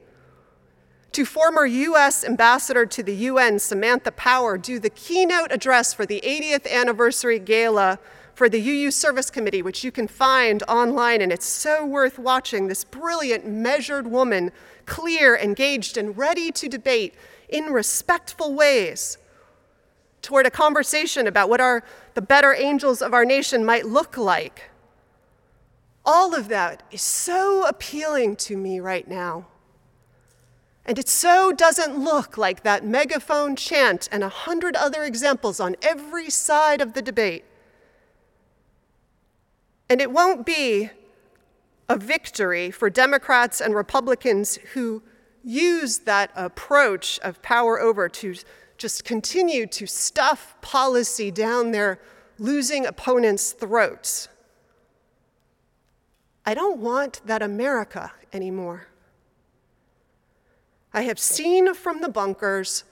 to 1.14 1.24
former 1.24 1.64
U.S. 1.64 2.24
Ambassador 2.24 2.85
to 2.87 3.00
the 3.00 3.14
UN, 3.14 3.61
Samantha 3.61 4.11
Power, 4.11 4.59
do 4.59 4.81
the 4.81 4.90
keynote 4.90 5.53
address 5.53 5.94
for 5.94 6.05
the 6.05 6.20
80th 6.27 6.68
anniversary 6.68 7.38
gala 7.38 8.00
for 8.35 8.48
the 8.48 8.59
UU 8.61 8.90
Service 8.90 9.31
Committee, 9.31 9.62
which 9.62 9.85
you 9.85 9.92
can 9.92 10.09
find 10.09 10.64
online, 10.64 11.20
and 11.20 11.31
it's 11.31 11.46
so 11.46 11.87
worth 11.87 12.18
watching. 12.18 12.66
This 12.66 12.83
brilliant, 12.83 13.46
measured 13.46 14.09
woman, 14.09 14.50
clear, 14.87 15.37
engaged, 15.37 15.96
and 15.96 16.18
ready 16.18 16.50
to 16.50 16.68
debate 16.68 17.14
in 17.48 17.66
respectful 17.66 18.53
ways 18.53 19.16
toward 20.20 20.46
a 20.46 20.50
conversation 20.50 21.29
about 21.29 21.48
what 21.48 21.61
our, 21.61 21.85
the 22.14 22.22
better 22.22 22.53
angels 22.55 23.00
of 23.00 23.14
our 23.14 23.24
nation 23.24 23.64
might 23.64 23.87
look 23.87 24.16
like. 24.16 24.68
All 26.05 26.35
of 26.35 26.48
that 26.48 26.83
is 26.90 27.03
so 27.03 27.64
appealing 27.68 28.35
to 28.37 28.57
me 28.57 28.81
right 28.81 29.07
now. 29.07 29.46
And 30.87 30.99
it 30.99 31.09
so 31.09 31.51
doesn't 31.51 31.99
look 31.99 32.37
like 32.37 32.62
that 32.62 32.85
megaphone 32.85 33.57
chant 33.57 34.09
and 34.12 34.23
a 34.23 34.29
hundred 34.29 34.77
other 34.77 35.03
examples 35.05 35.59
on 35.59 35.77
every 35.83 36.29
side 36.29 36.81
of 36.81 36.92
the 36.92 37.01
debate. 37.01 37.44
And 39.88 40.01
it 40.01 40.11
won't 40.11 40.44
be 40.44 40.90
a 41.88 41.97
victory 41.97 42.70
for 42.70 42.90
Democrats 42.90 43.61
and 43.61 43.75
Republicans 43.75 44.57
who 44.75 45.03
use 45.42 46.01
that 46.01 46.31
approach 46.35 47.18
of 47.20 47.40
power 47.42 47.81
over 47.81 48.09
to 48.09 48.35
just 48.77 49.05
continue 49.05 49.66
to 49.66 49.87
stuff 49.87 50.57
policy 50.61 51.31
down 51.31 51.70
their 51.70 51.99
losing 52.38 52.87
opponents' 52.87 53.53
throats. 53.53 54.29
I 56.47 56.55
don't 56.55 56.79
want 56.79 57.20
that 57.25 57.42
America 57.42 58.12
anymore. 58.33 58.88
I 60.96 61.02
have 61.02 61.18
seen 61.18 61.74
from 61.74 62.00
the 62.00 62.09
bunkers 62.09 62.85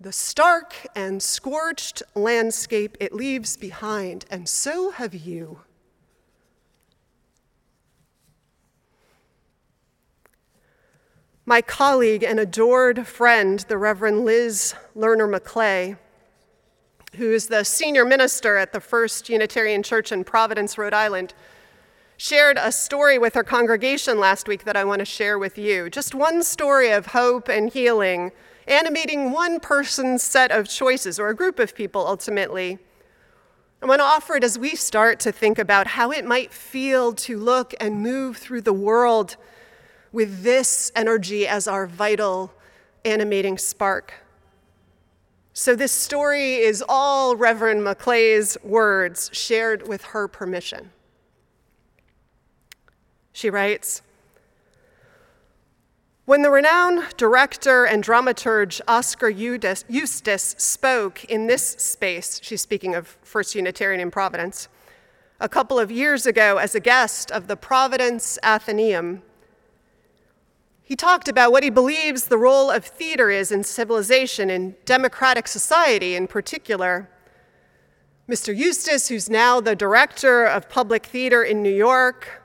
the 0.00 0.12
stark 0.12 0.86
and 0.94 1.20
scorched 1.20 2.00
landscape 2.14 2.96
it 3.00 3.12
leaves 3.12 3.56
behind, 3.56 4.24
and 4.30 4.48
so 4.48 4.92
have 4.92 5.12
you. 5.12 5.58
My 11.44 11.60
colleague 11.60 12.22
and 12.22 12.38
adored 12.38 13.08
friend, 13.08 13.58
the 13.66 13.78
Reverend 13.78 14.24
Liz 14.24 14.74
Lerner 14.94 15.28
Maclay, 15.28 15.96
who 17.16 17.32
is 17.32 17.48
the 17.48 17.64
senior 17.64 18.04
minister 18.04 18.56
at 18.56 18.72
the 18.72 18.80
First 18.80 19.28
Unitarian 19.28 19.82
Church 19.82 20.12
in 20.12 20.22
Providence, 20.22 20.78
Rhode 20.78 20.94
Island, 20.94 21.34
shared 22.18 22.58
a 22.60 22.72
story 22.72 23.16
with 23.16 23.34
her 23.34 23.44
congregation 23.44 24.18
last 24.18 24.48
week 24.48 24.64
that 24.64 24.76
I 24.76 24.82
want 24.82 24.98
to 24.98 25.04
share 25.04 25.38
with 25.38 25.56
you. 25.56 25.88
Just 25.88 26.16
one 26.16 26.42
story 26.42 26.90
of 26.90 27.06
hope 27.06 27.48
and 27.48 27.72
healing, 27.72 28.32
animating 28.66 29.30
one 29.30 29.60
person's 29.60 30.24
set 30.24 30.50
of 30.50 30.68
choices, 30.68 31.20
or 31.20 31.28
a 31.28 31.34
group 31.34 31.60
of 31.60 31.76
people 31.76 32.04
ultimately. 32.04 32.78
I 33.80 33.86
want 33.86 34.00
to 34.00 34.04
offer 34.04 34.34
it 34.34 34.42
as 34.42 34.58
we 34.58 34.74
start 34.74 35.20
to 35.20 35.30
think 35.30 35.60
about 35.60 35.86
how 35.86 36.10
it 36.10 36.24
might 36.24 36.52
feel 36.52 37.12
to 37.14 37.38
look 37.38 37.72
and 37.80 38.02
move 38.02 38.36
through 38.36 38.62
the 38.62 38.72
world 38.72 39.36
with 40.10 40.42
this 40.42 40.90
energy 40.96 41.46
as 41.46 41.68
our 41.68 41.86
vital 41.86 42.52
animating 43.04 43.58
spark. 43.58 44.12
So, 45.52 45.76
this 45.76 45.92
story 45.92 46.54
is 46.54 46.82
all 46.88 47.36
Reverend 47.36 47.82
Maclay's 47.82 48.58
words 48.64 49.30
shared 49.32 49.86
with 49.86 50.02
her 50.06 50.26
permission. 50.26 50.90
She 53.38 53.50
writes 53.50 54.02
When 56.24 56.42
the 56.42 56.50
renowned 56.50 57.16
director 57.16 57.84
and 57.84 58.02
dramaturge 58.02 58.80
Oskar 58.88 59.30
Eustis 59.30 60.56
spoke 60.58 61.24
in 61.26 61.46
this 61.46 61.62
space, 61.62 62.40
she's 62.42 62.62
speaking 62.62 62.96
of 62.96 63.16
First 63.22 63.54
Unitarian 63.54 64.00
in 64.00 64.10
Providence, 64.10 64.66
a 65.38 65.48
couple 65.48 65.78
of 65.78 65.88
years 65.88 66.26
ago 66.26 66.56
as 66.56 66.74
a 66.74 66.80
guest 66.80 67.30
of 67.30 67.46
the 67.46 67.54
Providence 67.54 68.40
Athenaeum, 68.42 69.22
he 70.82 70.96
talked 70.96 71.28
about 71.28 71.52
what 71.52 71.62
he 71.62 71.70
believes 71.70 72.24
the 72.24 72.38
role 72.38 72.72
of 72.72 72.84
theater 72.84 73.30
is 73.30 73.52
in 73.52 73.62
civilization, 73.62 74.50
in 74.50 74.74
democratic 74.84 75.46
society 75.46 76.16
in 76.16 76.26
particular. 76.26 77.08
Mr. 78.28 78.52
Eustis, 78.52 79.06
who's 79.06 79.30
now 79.30 79.60
the 79.60 79.76
director 79.76 80.44
of 80.44 80.68
public 80.68 81.06
theater 81.06 81.44
in 81.44 81.62
New 81.62 81.72
York, 81.72 82.37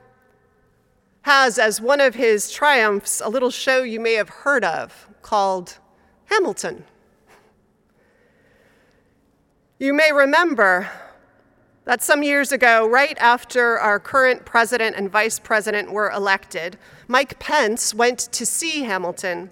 has 1.24 1.58
as 1.58 1.80
one 1.80 2.02
of 2.02 2.14
his 2.14 2.52
triumphs 2.52 3.22
a 3.24 3.28
little 3.30 3.50
show 3.50 3.82
you 3.82 3.98
may 3.98 4.12
have 4.12 4.28
heard 4.28 4.62
of 4.62 5.08
called 5.22 5.78
Hamilton. 6.26 6.84
You 9.78 9.94
may 9.94 10.12
remember 10.12 10.90
that 11.86 12.02
some 12.02 12.22
years 12.22 12.52
ago, 12.52 12.86
right 12.86 13.16
after 13.18 13.78
our 13.78 13.98
current 13.98 14.44
president 14.44 14.96
and 14.96 15.10
vice 15.10 15.38
president 15.38 15.90
were 15.90 16.10
elected, 16.10 16.76
Mike 17.08 17.38
Pence 17.38 17.94
went 17.94 18.18
to 18.18 18.44
see 18.44 18.82
Hamilton. 18.82 19.48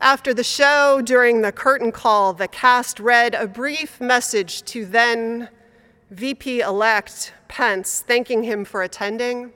After 0.00 0.34
the 0.34 0.44
show, 0.44 1.00
during 1.00 1.42
the 1.42 1.52
curtain 1.52 1.92
call, 1.92 2.32
the 2.32 2.48
cast 2.48 2.98
read 2.98 3.36
a 3.36 3.46
brief 3.46 4.00
message 4.00 4.64
to 4.64 4.84
then 4.84 5.48
VP 6.10 6.60
elect 6.60 7.32
Pence, 7.46 8.00
thanking 8.00 8.42
him 8.42 8.64
for 8.64 8.82
attending, 8.82 9.52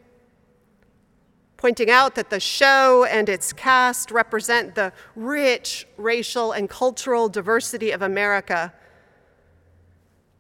pointing 1.61 1.91
out 1.91 2.15
that 2.15 2.31
the 2.31 2.41
show 2.41 3.05
and 3.05 3.29
its 3.29 3.53
cast 3.53 4.11
represent 4.11 4.75
the 4.75 4.91
rich 5.15 5.87
racial 5.99 6.53
and 6.53 6.71
cultural 6.71 7.29
diversity 7.29 7.91
of 7.91 8.01
America, 8.01 8.73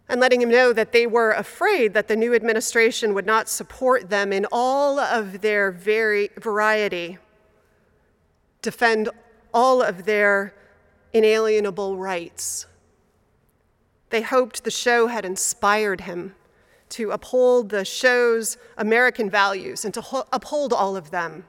and 0.08 0.18
letting 0.18 0.40
him 0.40 0.48
know 0.48 0.72
that 0.72 0.92
they 0.92 1.06
were 1.06 1.32
afraid 1.32 1.92
that 1.92 2.08
the 2.08 2.16
new 2.16 2.34
administration 2.34 3.12
would 3.12 3.26
not 3.26 3.50
support 3.50 4.08
them 4.08 4.32
in 4.32 4.46
all 4.50 4.98
of 4.98 5.42
their 5.42 5.70
very 5.70 6.30
variety, 6.38 7.18
defend 8.62 9.10
all 9.52 9.82
of 9.82 10.06
their 10.06 10.54
inalienable 11.12 11.98
rights. 11.98 12.64
They 14.08 14.22
hoped 14.22 14.64
the 14.64 14.70
show 14.70 15.08
had 15.08 15.26
inspired 15.26 16.00
him 16.00 16.34
to 16.90 17.10
uphold 17.10 17.70
the 17.70 17.84
show's 17.84 18.56
American 18.76 19.30
values 19.30 19.84
and 19.84 19.94
to 19.94 20.00
ho- 20.00 20.26
uphold 20.32 20.72
all 20.72 20.96
of 20.96 21.10
them. 21.10 21.44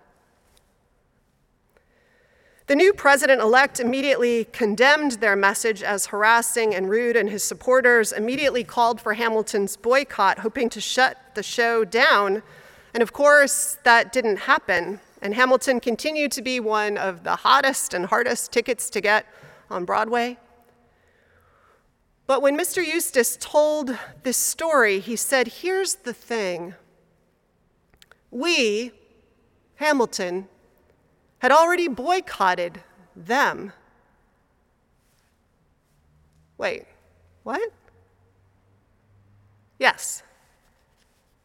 The 2.67 2.75
new 2.75 2.93
president 2.93 3.41
elect 3.41 3.81
immediately 3.81 4.45
condemned 4.45 5.13
their 5.13 5.35
message 5.35 5.83
as 5.83 6.05
harassing 6.05 6.73
and 6.73 6.89
rude, 6.89 7.17
and 7.17 7.29
his 7.29 7.43
supporters 7.43 8.13
immediately 8.13 8.63
called 8.63 9.01
for 9.01 9.13
Hamilton's 9.13 9.75
boycott, 9.75 10.39
hoping 10.39 10.69
to 10.69 10.79
shut 10.79 11.17
the 11.35 11.43
show 11.43 11.83
down. 11.83 12.43
And 12.93 13.03
of 13.03 13.11
course, 13.11 13.77
that 13.83 14.13
didn't 14.13 14.37
happen. 14.37 15.01
And 15.21 15.33
Hamilton 15.33 15.81
continued 15.81 16.31
to 16.31 16.41
be 16.41 16.59
one 16.59 16.97
of 16.97 17.23
the 17.23 17.35
hottest 17.35 17.93
and 17.93 18.05
hardest 18.05 18.53
tickets 18.53 18.89
to 18.91 19.01
get 19.01 19.25
on 19.69 19.83
Broadway. 19.83 20.37
But 22.31 22.41
when 22.41 22.57
Mr. 22.57 22.81
Eustis 22.81 23.35
told 23.41 23.97
this 24.23 24.37
story, 24.37 25.01
he 25.01 25.17
said, 25.17 25.49
Here's 25.49 25.95
the 25.95 26.13
thing. 26.13 26.75
We, 28.29 28.93
Hamilton, 29.75 30.47
had 31.39 31.51
already 31.51 31.89
boycotted 31.89 32.79
them. 33.17 33.73
Wait, 36.57 36.85
what? 37.43 37.69
Yes. 39.77 40.23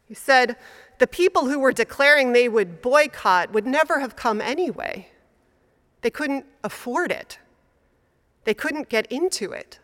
He 0.05 0.13
said, 0.13 0.55
the 0.99 1.07
people 1.07 1.49
who 1.49 1.59
were 1.59 1.73
declaring 1.73 2.31
they 2.31 2.47
would 2.47 2.81
boycott 2.81 3.51
would 3.51 3.67
never 3.67 3.99
have 3.99 4.15
come 4.15 4.39
anyway. 4.39 5.09
They 5.99 6.11
couldn't 6.11 6.45
afford 6.63 7.11
it, 7.11 7.39
they 8.45 8.53
couldn't 8.53 8.87
get 8.87 9.05
into 9.11 9.51
it. 9.51 9.79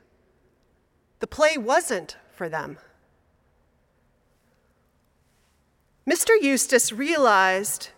The 1.24 1.28
play 1.28 1.58
wasn't 1.58 2.18
for 2.34 2.50
them. 2.50 2.80
Mr. 6.06 6.32
Eustis 6.42 6.92
realized 6.92 7.92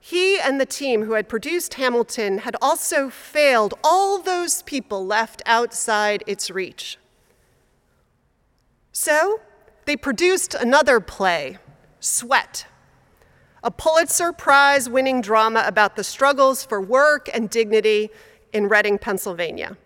he 0.00 0.40
and 0.40 0.60
the 0.60 0.66
team 0.66 1.04
who 1.04 1.12
had 1.12 1.28
produced 1.28 1.74
Hamilton 1.74 2.38
had 2.38 2.56
also 2.60 3.08
failed 3.08 3.74
all 3.84 4.18
those 4.18 4.62
people 4.62 5.06
left 5.06 5.42
outside 5.46 6.24
its 6.26 6.50
reach. 6.50 6.98
So 8.90 9.40
they 9.84 9.96
produced 9.96 10.52
another 10.52 10.98
play 10.98 11.58
Sweat, 12.00 12.66
a 13.62 13.70
Pulitzer 13.70 14.32
Prize 14.32 14.88
winning 14.88 15.20
drama 15.20 15.62
about 15.68 15.94
the 15.94 16.02
struggles 16.02 16.64
for 16.64 16.80
work 16.80 17.30
and 17.32 17.48
dignity 17.48 18.10
in 18.52 18.68
Reading, 18.68 18.98
Pennsylvania. 18.98 19.76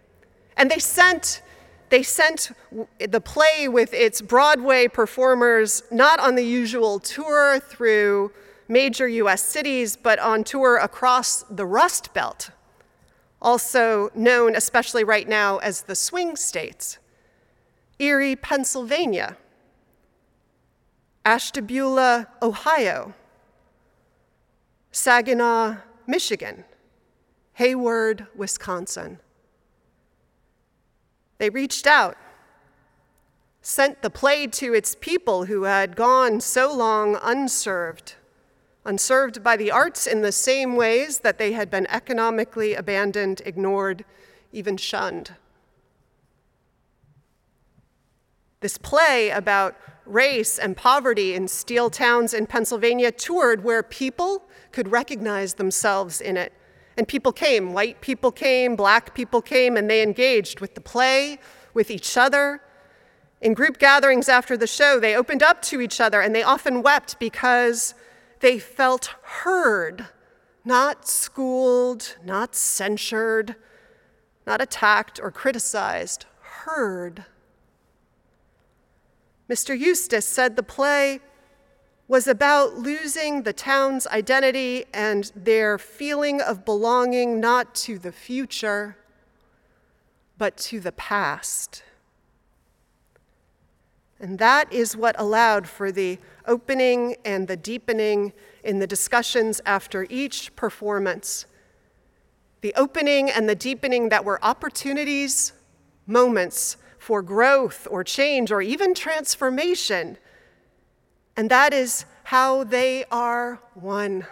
And 0.56 0.70
they 0.70 0.78
sent, 0.78 1.42
they 1.88 2.02
sent 2.02 2.50
the 2.98 3.20
play 3.20 3.68
with 3.68 3.94
its 3.94 4.20
Broadway 4.20 4.88
performers 4.88 5.82
not 5.90 6.18
on 6.18 6.34
the 6.34 6.44
usual 6.44 6.98
tour 6.98 7.60
through 7.60 8.32
major 8.68 9.06
US 9.08 9.42
cities, 9.42 9.96
but 9.96 10.18
on 10.18 10.44
tour 10.44 10.76
across 10.76 11.42
the 11.44 11.64
Rust 11.64 12.12
Belt, 12.12 12.50
also 13.40 14.10
known, 14.14 14.56
especially 14.56 15.04
right 15.04 15.28
now, 15.28 15.58
as 15.58 15.82
the 15.82 15.94
swing 15.94 16.36
states. 16.36 16.98
Erie, 17.98 18.36
Pennsylvania, 18.36 19.36
Ashtabula, 21.24 22.28
Ohio, 22.42 23.14
Saginaw, 24.90 25.76
Michigan, 26.06 26.64
Hayward, 27.54 28.26
Wisconsin. 28.34 29.18
They 31.38 31.50
reached 31.50 31.86
out, 31.86 32.16
sent 33.60 34.02
the 34.02 34.10
play 34.10 34.46
to 34.46 34.72
its 34.72 34.94
people 34.94 35.46
who 35.46 35.64
had 35.64 35.96
gone 35.96 36.40
so 36.40 36.72
long 36.72 37.18
unserved, 37.22 38.14
unserved 38.84 39.42
by 39.42 39.56
the 39.56 39.70
arts 39.70 40.06
in 40.06 40.22
the 40.22 40.32
same 40.32 40.76
ways 40.76 41.20
that 41.20 41.38
they 41.38 41.52
had 41.52 41.70
been 41.70 41.86
economically 41.88 42.74
abandoned, 42.74 43.42
ignored, 43.44 44.04
even 44.52 44.76
shunned. 44.76 45.32
This 48.60 48.78
play 48.78 49.30
about 49.30 49.76
race 50.06 50.58
and 50.58 50.76
poverty 50.76 51.34
in 51.34 51.48
steel 51.48 51.90
towns 51.90 52.32
in 52.32 52.46
Pennsylvania 52.46 53.12
toured 53.12 53.62
where 53.62 53.82
people 53.82 54.48
could 54.72 54.88
recognize 54.88 55.54
themselves 55.54 56.20
in 56.20 56.36
it. 56.36 56.52
And 56.96 57.06
people 57.06 57.32
came, 57.32 57.72
white 57.72 58.00
people 58.00 58.32
came, 58.32 58.74
black 58.74 59.14
people 59.14 59.42
came, 59.42 59.76
and 59.76 59.90
they 59.90 60.02
engaged 60.02 60.60
with 60.60 60.74
the 60.74 60.80
play, 60.80 61.38
with 61.74 61.90
each 61.90 62.16
other. 62.16 62.62
In 63.40 63.52
group 63.52 63.78
gatherings 63.78 64.28
after 64.28 64.56
the 64.56 64.66
show, 64.66 64.98
they 64.98 65.14
opened 65.14 65.42
up 65.42 65.60
to 65.62 65.80
each 65.80 66.00
other 66.00 66.20
and 66.20 66.34
they 66.34 66.42
often 66.42 66.82
wept 66.82 67.18
because 67.18 67.94
they 68.40 68.58
felt 68.58 69.14
heard, 69.22 70.06
not 70.64 71.06
schooled, 71.06 72.16
not 72.24 72.54
censured, 72.54 73.56
not 74.46 74.62
attacked 74.62 75.20
or 75.22 75.30
criticized, 75.30 76.24
heard. 76.40 77.26
Mr. 79.50 79.78
Eustis 79.78 80.26
said 80.26 80.56
the 80.56 80.62
play 80.62 81.20
was 82.08 82.28
about 82.28 82.76
losing 82.76 83.42
the 83.42 83.52
town's 83.52 84.06
identity 84.06 84.84
and 84.94 85.32
their 85.34 85.76
feeling 85.76 86.40
of 86.40 86.64
belonging 86.64 87.40
not 87.40 87.74
to 87.74 87.98
the 87.98 88.12
future, 88.12 88.96
but 90.38 90.56
to 90.56 90.78
the 90.78 90.92
past. 90.92 91.82
And 94.20 94.38
that 94.38 94.72
is 94.72 94.96
what 94.96 95.18
allowed 95.18 95.68
for 95.68 95.92
the 95.92 96.18
opening 96.46 97.16
and 97.24 97.48
the 97.48 97.56
deepening 97.56 98.32
in 98.62 98.78
the 98.78 98.86
discussions 98.86 99.60
after 99.66 100.06
each 100.08 100.54
performance. 100.56 101.46
The 102.60 102.72
opening 102.76 103.30
and 103.30 103.48
the 103.48 103.54
deepening 103.54 104.08
that 104.08 104.24
were 104.24 104.42
opportunities, 104.44 105.52
moments 106.06 106.76
for 106.98 107.20
growth 107.20 107.86
or 107.90 108.02
change 108.02 108.50
or 108.50 108.62
even 108.62 108.94
transformation. 108.94 110.18
And 111.36 111.50
that 111.50 111.74
is 111.74 112.06
how 112.24 112.64
they 112.64 113.04
are 113.10 113.60
one. 113.74 114.26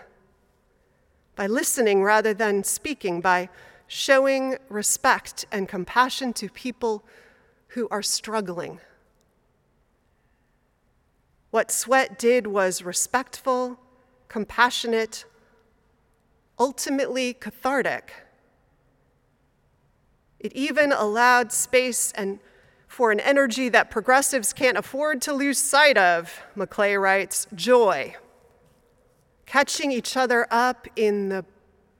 By 1.36 1.46
listening 1.46 2.02
rather 2.02 2.32
than 2.32 2.64
speaking, 2.64 3.20
by 3.20 3.48
showing 3.86 4.56
respect 4.68 5.44
and 5.52 5.68
compassion 5.68 6.32
to 6.34 6.48
people 6.48 7.04
who 7.68 7.88
are 7.90 8.02
struggling. 8.02 8.80
What 11.50 11.70
Sweat 11.70 12.18
did 12.18 12.46
was 12.46 12.82
respectful, 12.82 13.78
compassionate, 14.28 15.24
ultimately 16.58 17.34
cathartic. 17.34 18.12
It 20.40 20.52
even 20.52 20.92
allowed 20.92 21.52
space 21.52 22.12
and 22.12 22.38
for 22.94 23.10
an 23.10 23.18
energy 23.18 23.68
that 23.68 23.90
progressives 23.90 24.52
can't 24.52 24.78
afford 24.78 25.20
to 25.20 25.32
lose 25.32 25.58
sight 25.58 25.98
of, 25.98 26.40
Maclay 26.54 26.94
writes, 26.94 27.48
joy. 27.52 28.14
Catching 29.46 29.90
each 29.90 30.16
other 30.16 30.46
up 30.48 30.86
in 30.94 31.28
the 31.28 31.44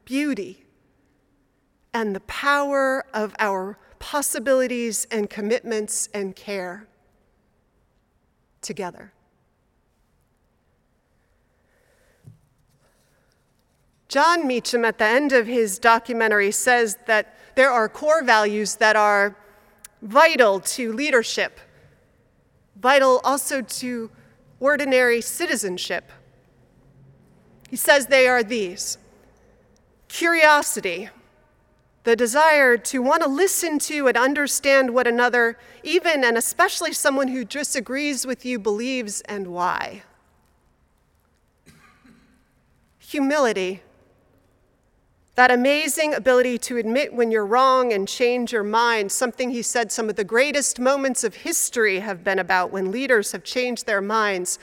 beauty 0.05 0.67
and 1.93 2.15
the 2.15 2.21
power 2.21 3.05
of 3.13 3.35
our 3.41 3.77
possibilities 3.99 5.05
and 5.11 5.29
commitments 5.29 6.09
and 6.15 6.37
care 6.37 6.87
together. 8.61 9.13
Jon 14.07 14.47
Meacham, 14.47 14.85
at 14.85 14.99
the 14.99 15.07
end 15.07 15.33
of 15.33 15.49
his 15.49 15.81
documentary, 15.81 16.53
says 16.53 16.99
that 17.07 17.37
there 17.57 17.73
are 17.73 17.89
core 17.89 18.23
values 18.23 18.77
that 18.77 18.95
are 18.95 19.37
vital 20.05 20.61
to 20.61 20.93
leadership, 20.93 21.59
vital 22.77 23.21
also 23.25 23.63
to 23.63 24.11
ordinary 24.61 25.21
citizenship. 25.21 26.13
He 27.71 27.77
says 27.77 28.07
they 28.07 28.29
are 28.29 28.43
these 28.43 28.99
curiosity, 30.09 31.09
the 32.05 32.15
desire 32.15 32.77
to 32.77 33.03
want 33.03 33.23
to 33.23 33.29
listen 33.29 33.81
to 33.81 34.07
and 34.07 34.17
understand 34.17 34.95
what 34.95 35.09
another, 35.09 35.59
even 35.83 36.23
and 36.23 36.37
especially 36.37 36.93
someone 36.93 37.29
who 37.29 37.45
disagrees 37.45 38.25
with 38.27 38.45
you, 38.45 38.59
believes 38.59 39.23
and 39.23 39.49
why. 39.49 40.03
Humility, 42.99 43.83
that 45.35 45.51
amazing 45.51 46.15
ability 46.15 46.59
to 46.59 46.77
admit 46.77 47.13
when 47.13 47.31
you're 47.31 47.47
wrong 47.47 47.93
and 47.93 48.07
change 48.07 48.53
your 48.53 48.63
mind, 48.63 49.11
something 49.11 49.51
he 49.51 49.63
said 49.63 49.91
some 49.91 50.09
of 50.09 50.17
the 50.17 50.25
greatest 50.25 50.79
moments 50.79 51.25
of 51.25 51.35
history 51.35 52.01
have 52.01 52.23
been 52.23 52.39
about 52.39 52.71
when 52.71 52.91
leaders 52.91 53.33
have 53.33 53.43
changed 53.43 53.87
their 53.87 54.01
minds. 54.01 54.59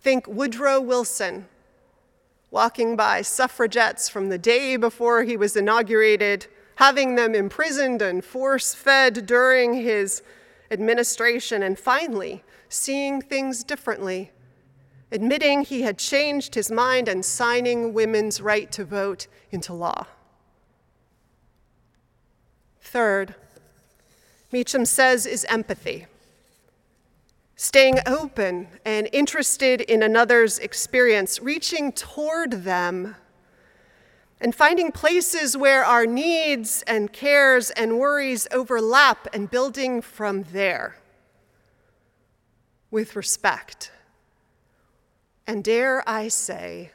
Think 0.00 0.26
Woodrow 0.26 0.80
Wilson 0.80 1.46
walking 2.50 2.94
by 2.94 3.20
suffragettes 3.22 4.08
from 4.08 4.28
the 4.28 4.38
day 4.38 4.76
before 4.76 5.24
he 5.24 5.36
was 5.36 5.56
inaugurated 5.56 6.46
having 6.76 7.14
them 7.14 7.34
imprisoned 7.34 8.02
and 8.02 8.24
force 8.24 8.74
fed 8.74 9.26
during 9.26 9.74
his 9.74 10.22
administration, 10.70 11.62
and 11.62 11.78
finally, 11.78 12.42
seeing 12.68 13.20
things 13.20 13.62
differently, 13.62 14.30
admitting 15.14 15.62
he 15.62 15.82
had 15.82 15.96
changed 15.96 16.56
his 16.56 16.72
mind 16.72 17.06
and 17.06 17.24
signing 17.24 17.94
women's 17.94 18.40
right 18.40 18.72
to 18.72 18.84
vote 18.84 19.28
into 19.52 19.72
law. 19.72 20.04
Third, 22.80 23.36
Meacham 24.50 24.84
says 24.84 25.24
is 25.24 25.44
empathy. 25.44 26.06
Staying 27.54 28.00
open 28.06 28.66
and 28.84 29.08
interested 29.12 29.80
in 29.82 30.02
another's 30.02 30.58
experience, 30.58 31.40
reaching 31.40 31.92
toward 31.92 32.64
them 32.64 33.14
and 34.40 34.52
finding 34.52 34.90
places 34.90 35.56
where 35.56 35.84
our 35.84 36.06
needs 36.06 36.82
and 36.88 37.12
cares 37.12 37.70
and 37.70 38.00
worries 38.00 38.48
overlap 38.50 39.28
and 39.32 39.48
building 39.48 40.02
from 40.02 40.42
there 40.52 40.96
with 42.90 43.14
respect. 43.14 43.92
And 45.46 45.62
dare 45.62 46.08
I 46.08 46.28
say, 46.28 46.90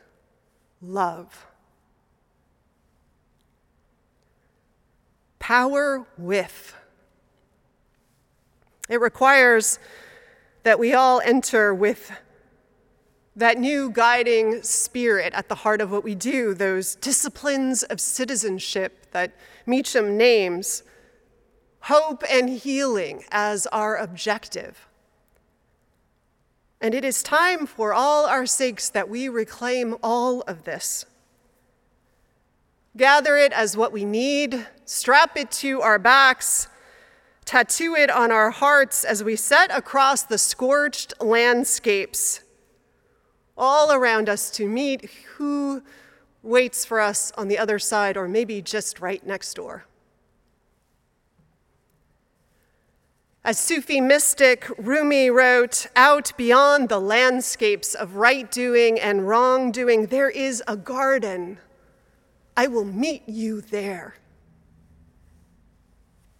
love. 0.82 1.46
Power 5.38 6.08
with. 6.18 6.76
It 8.90 9.00
requires 9.00 9.80
that 10.64 10.80
we 10.80 10.94
all 10.94 11.22
enter 11.22 11.74
with 11.74 12.12
that 13.36 13.58
new 13.58 13.90
guiding 13.90 14.62
spirit 14.64 15.34
at 15.34 15.48
the 15.48 15.56
heart 15.56 15.80
of 15.80 15.92
what 15.92 16.04
we 16.04 16.14
do, 16.14 16.54
those 16.54 16.96
disciplines 16.96 17.84
of 17.84 18.02
citizenship 18.02 19.06
that 19.12 19.32
Meacham 19.66 20.18
names, 20.18 20.84
hope 21.82 22.24
and 22.30 22.50
healing 22.50 23.24
as 23.32 23.66
our 23.68 23.96
objective. 23.96 24.89
And 26.82 26.94
it 26.94 27.04
is 27.04 27.22
time 27.22 27.66
for 27.66 27.94
all 27.94 28.26
our 28.26 28.46
sakes 28.46 28.90
that 28.90 29.10
we 29.10 29.28
reclaim 29.28 29.98
all 30.02 30.42
of 30.42 30.64
this. 30.64 31.06
Gather 32.96 33.38
it 33.38 33.52
as 33.52 33.76
what 33.76 33.92
we 33.92 34.06
need, 34.06 34.66
strap 34.86 35.38
it 35.38 35.52
to 35.52 35.82
our 35.82 36.00
backs, 36.00 36.68
tattoo 37.46 37.96
it 37.96 38.10
on 38.10 38.32
our 38.32 38.52
hearts 38.52 39.04
as 39.04 39.24
we 39.24 39.36
set 39.36 39.76
across 39.76 40.24
the 40.24 40.38
scorched 40.38 41.14
landscapes 41.22 42.42
all 43.58 43.92
around 43.92 44.30
us 44.30 44.50
to 44.52 44.68
meet 44.68 45.10
who 45.36 45.84
waits 46.42 46.86
for 46.86 47.02
us 47.02 47.32
on 47.38 47.50
the 47.50 47.58
other 47.58 47.78
side 47.78 48.16
or 48.16 48.28
maybe 48.28 48.62
just 48.62 49.02
right 49.02 49.26
next 49.26 49.54
door. 49.56 49.86
As 53.44 53.58
Sufi 53.58 54.02
mystic 54.02 54.68
Rumi 54.78 55.30
wrote, 55.30 55.88
out 55.96 56.34
beyond 56.36 56.90
the 56.90 57.00
landscapes 57.00 57.96
of 57.96 58.16
right 58.16 58.52
doing 58.52 59.00
and 59.00 59.30
wrong 59.30 59.72
doing, 59.72 60.08
there 60.08 60.30
is 60.30 60.62
a 60.68 60.76
garden. 60.76 61.58
I 62.58 62.68
will 62.68 62.84
meet 62.84 63.24
you 63.28 63.62
there. 63.62 64.16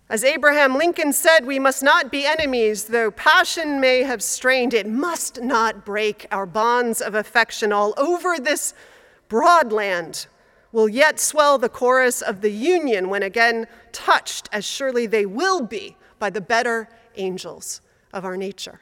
As 0.10 0.26
Abraham 0.26 0.76
Lincoln 0.76 1.14
said, 1.14 1.46
we 1.46 1.58
must 1.58 1.82
not 1.82 2.12
be 2.12 2.26
enemies, 2.26 2.86
though 2.86 3.12
passion 3.12 3.80
may 3.80 4.04
have 4.04 4.22
strained, 4.22 4.74
it 4.74 4.88
must 4.88 5.42
not 5.42 5.86
break 5.86 6.28
our 6.32 6.46
bonds 6.46 7.00
of 7.00 7.16
affection. 7.16 7.72
All 7.72 7.94
over 7.96 8.38
this 8.38 8.74
broad 9.30 9.72
land 9.72 10.28
will 10.74 10.90
yet 10.90 11.18
swell 11.18 11.58
the 11.58 11.70
chorus 11.70 12.22
of 12.22 12.42
the 12.42 12.52
union 12.52 13.08
when 13.08 13.24
again 13.24 13.68
touched, 13.94 14.50
as 14.52 14.66
surely 14.66 15.06
they 15.06 15.26
will 15.26 15.62
be 15.62 15.96
by 16.20 16.30
the 16.30 16.42
better 16.42 16.90
angels 17.16 17.82
of 18.14 18.26
our 18.26 18.38
nature. 18.38 18.82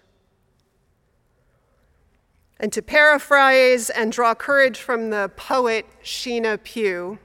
And 2.60 2.74
to 2.74 2.82
paraphrase 2.82 3.90
and 3.90 4.12
draw 4.12 4.34
courage 4.34 4.80
from 4.80 5.12
the 5.12 5.32
poet 5.36 5.86
Sheenagh 6.04 6.64
Pugh, 6.64 7.20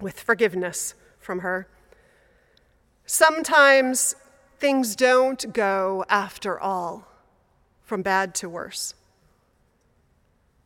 with 0.00 0.20
forgiveness 0.20 0.94
from 1.18 1.40
her. 1.40 1.68
Sometimes 3.04 4.14
things 4.58 4.96
don't 4.96 5.52
go 5.52 6.04
after 6.08 6.58
all, 6.58 7.06
from 7.82 8.02
bad 8.02 8.34
to 8.36 8.48
worse. 8.48 8.94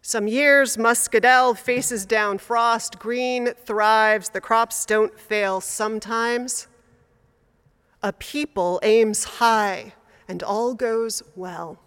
Some 0.02 0.28
years, 0.28 0.76
muscadel 0.76 1.56
faces 1.56 2.04
down 2.04 2.36
frost, 2.36 2.98
green 2.98 3.54
thrives, 3.54 4.28
the 4.28 4.40
crops 4.40 4.84
don't 4.84 5.18
fail. 5.18 5.62
Sometimes, 5.62 6.66
a 8.04 8.12
people 8.12 8.78
aims 8.82 9.24
high 9.24 9.94
and 10.28 10.42
all 10.42 10.74
goes 10.74 11.22
well. 11.34 11.78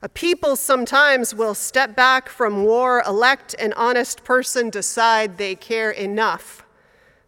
A 0.00 0.08
people 0.08 0.56
sometimes 0.56 1.34
will 1.34 1.54
step 1.54 1.94
back 1.94 2.30
from 2.30 2.64
war, 2.64 3.02
elect 3.06 3.54
an 3.58 3.74
honest 3.74 4.24
person, 4.24 4.70
decide 4.70 5.36
they 5.36 5.54
care 5.54 5.90
enough 5.90 6.64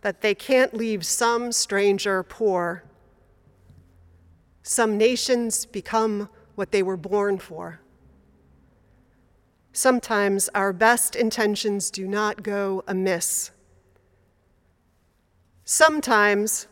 that 0.01 0.23
they 0.23 0.35
can't 0.35 0.73
leave 0.73 1.05
some 1.05 1.53
stranger 1.53 2.23
poor. 2.23 2.83
Some 4.63 4.97
nations 4.97 5.67
become 5.67 6.31
what 6.55 6.73
they 6.73 6.83
were 6.83 6.97
born 6.97 7.37
for. 7.37 7.81
Sometimes 9.75 10.49
our 10.55 10.73
best 10.73 11.15
intentions 11.15 11.91
do 11.91 12.09
not 12.09 12.43
go 12.43 12.83
amiss. 12.89 13.51
Sometimes 15.67 16.67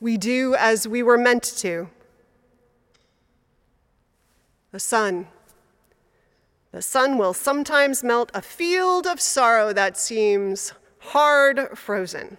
we 0.00 0.16
do 0.16 0.54
as 0.54 0.86
we 0.86 1.02
were 1.02 1.18
meant 1.18 1.42
to. 1.58 1.88
The 4.72 4.80
sun. 4.80 5.28
The 6.72 6.82
sun 6.82 7.18
will 7.18 7.34
sometimes 7.34 8.02
melt 8.02 8.30
a 8.34 8.42
field 8.42 9.06
of 9.06 9.20
sorrow 9.20 9.72
that 9.72 9.96
seems 9.96 10.72
hard 10.98 11.78
frozen. 11.78 12.38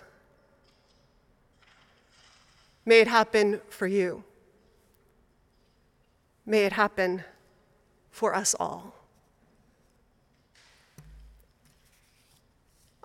May 2.85 2.99
it 2.99 3.07
happen 3.07 3.61
for 3.69 3.87
you. 3.87 4.23
May 6.45 6.65
it 6.65 6.73
happen 6.73 7.23
for 8.11 8.35
us 8.35 8.55
all. 8.59 8.93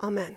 Amen. 0.02 0.36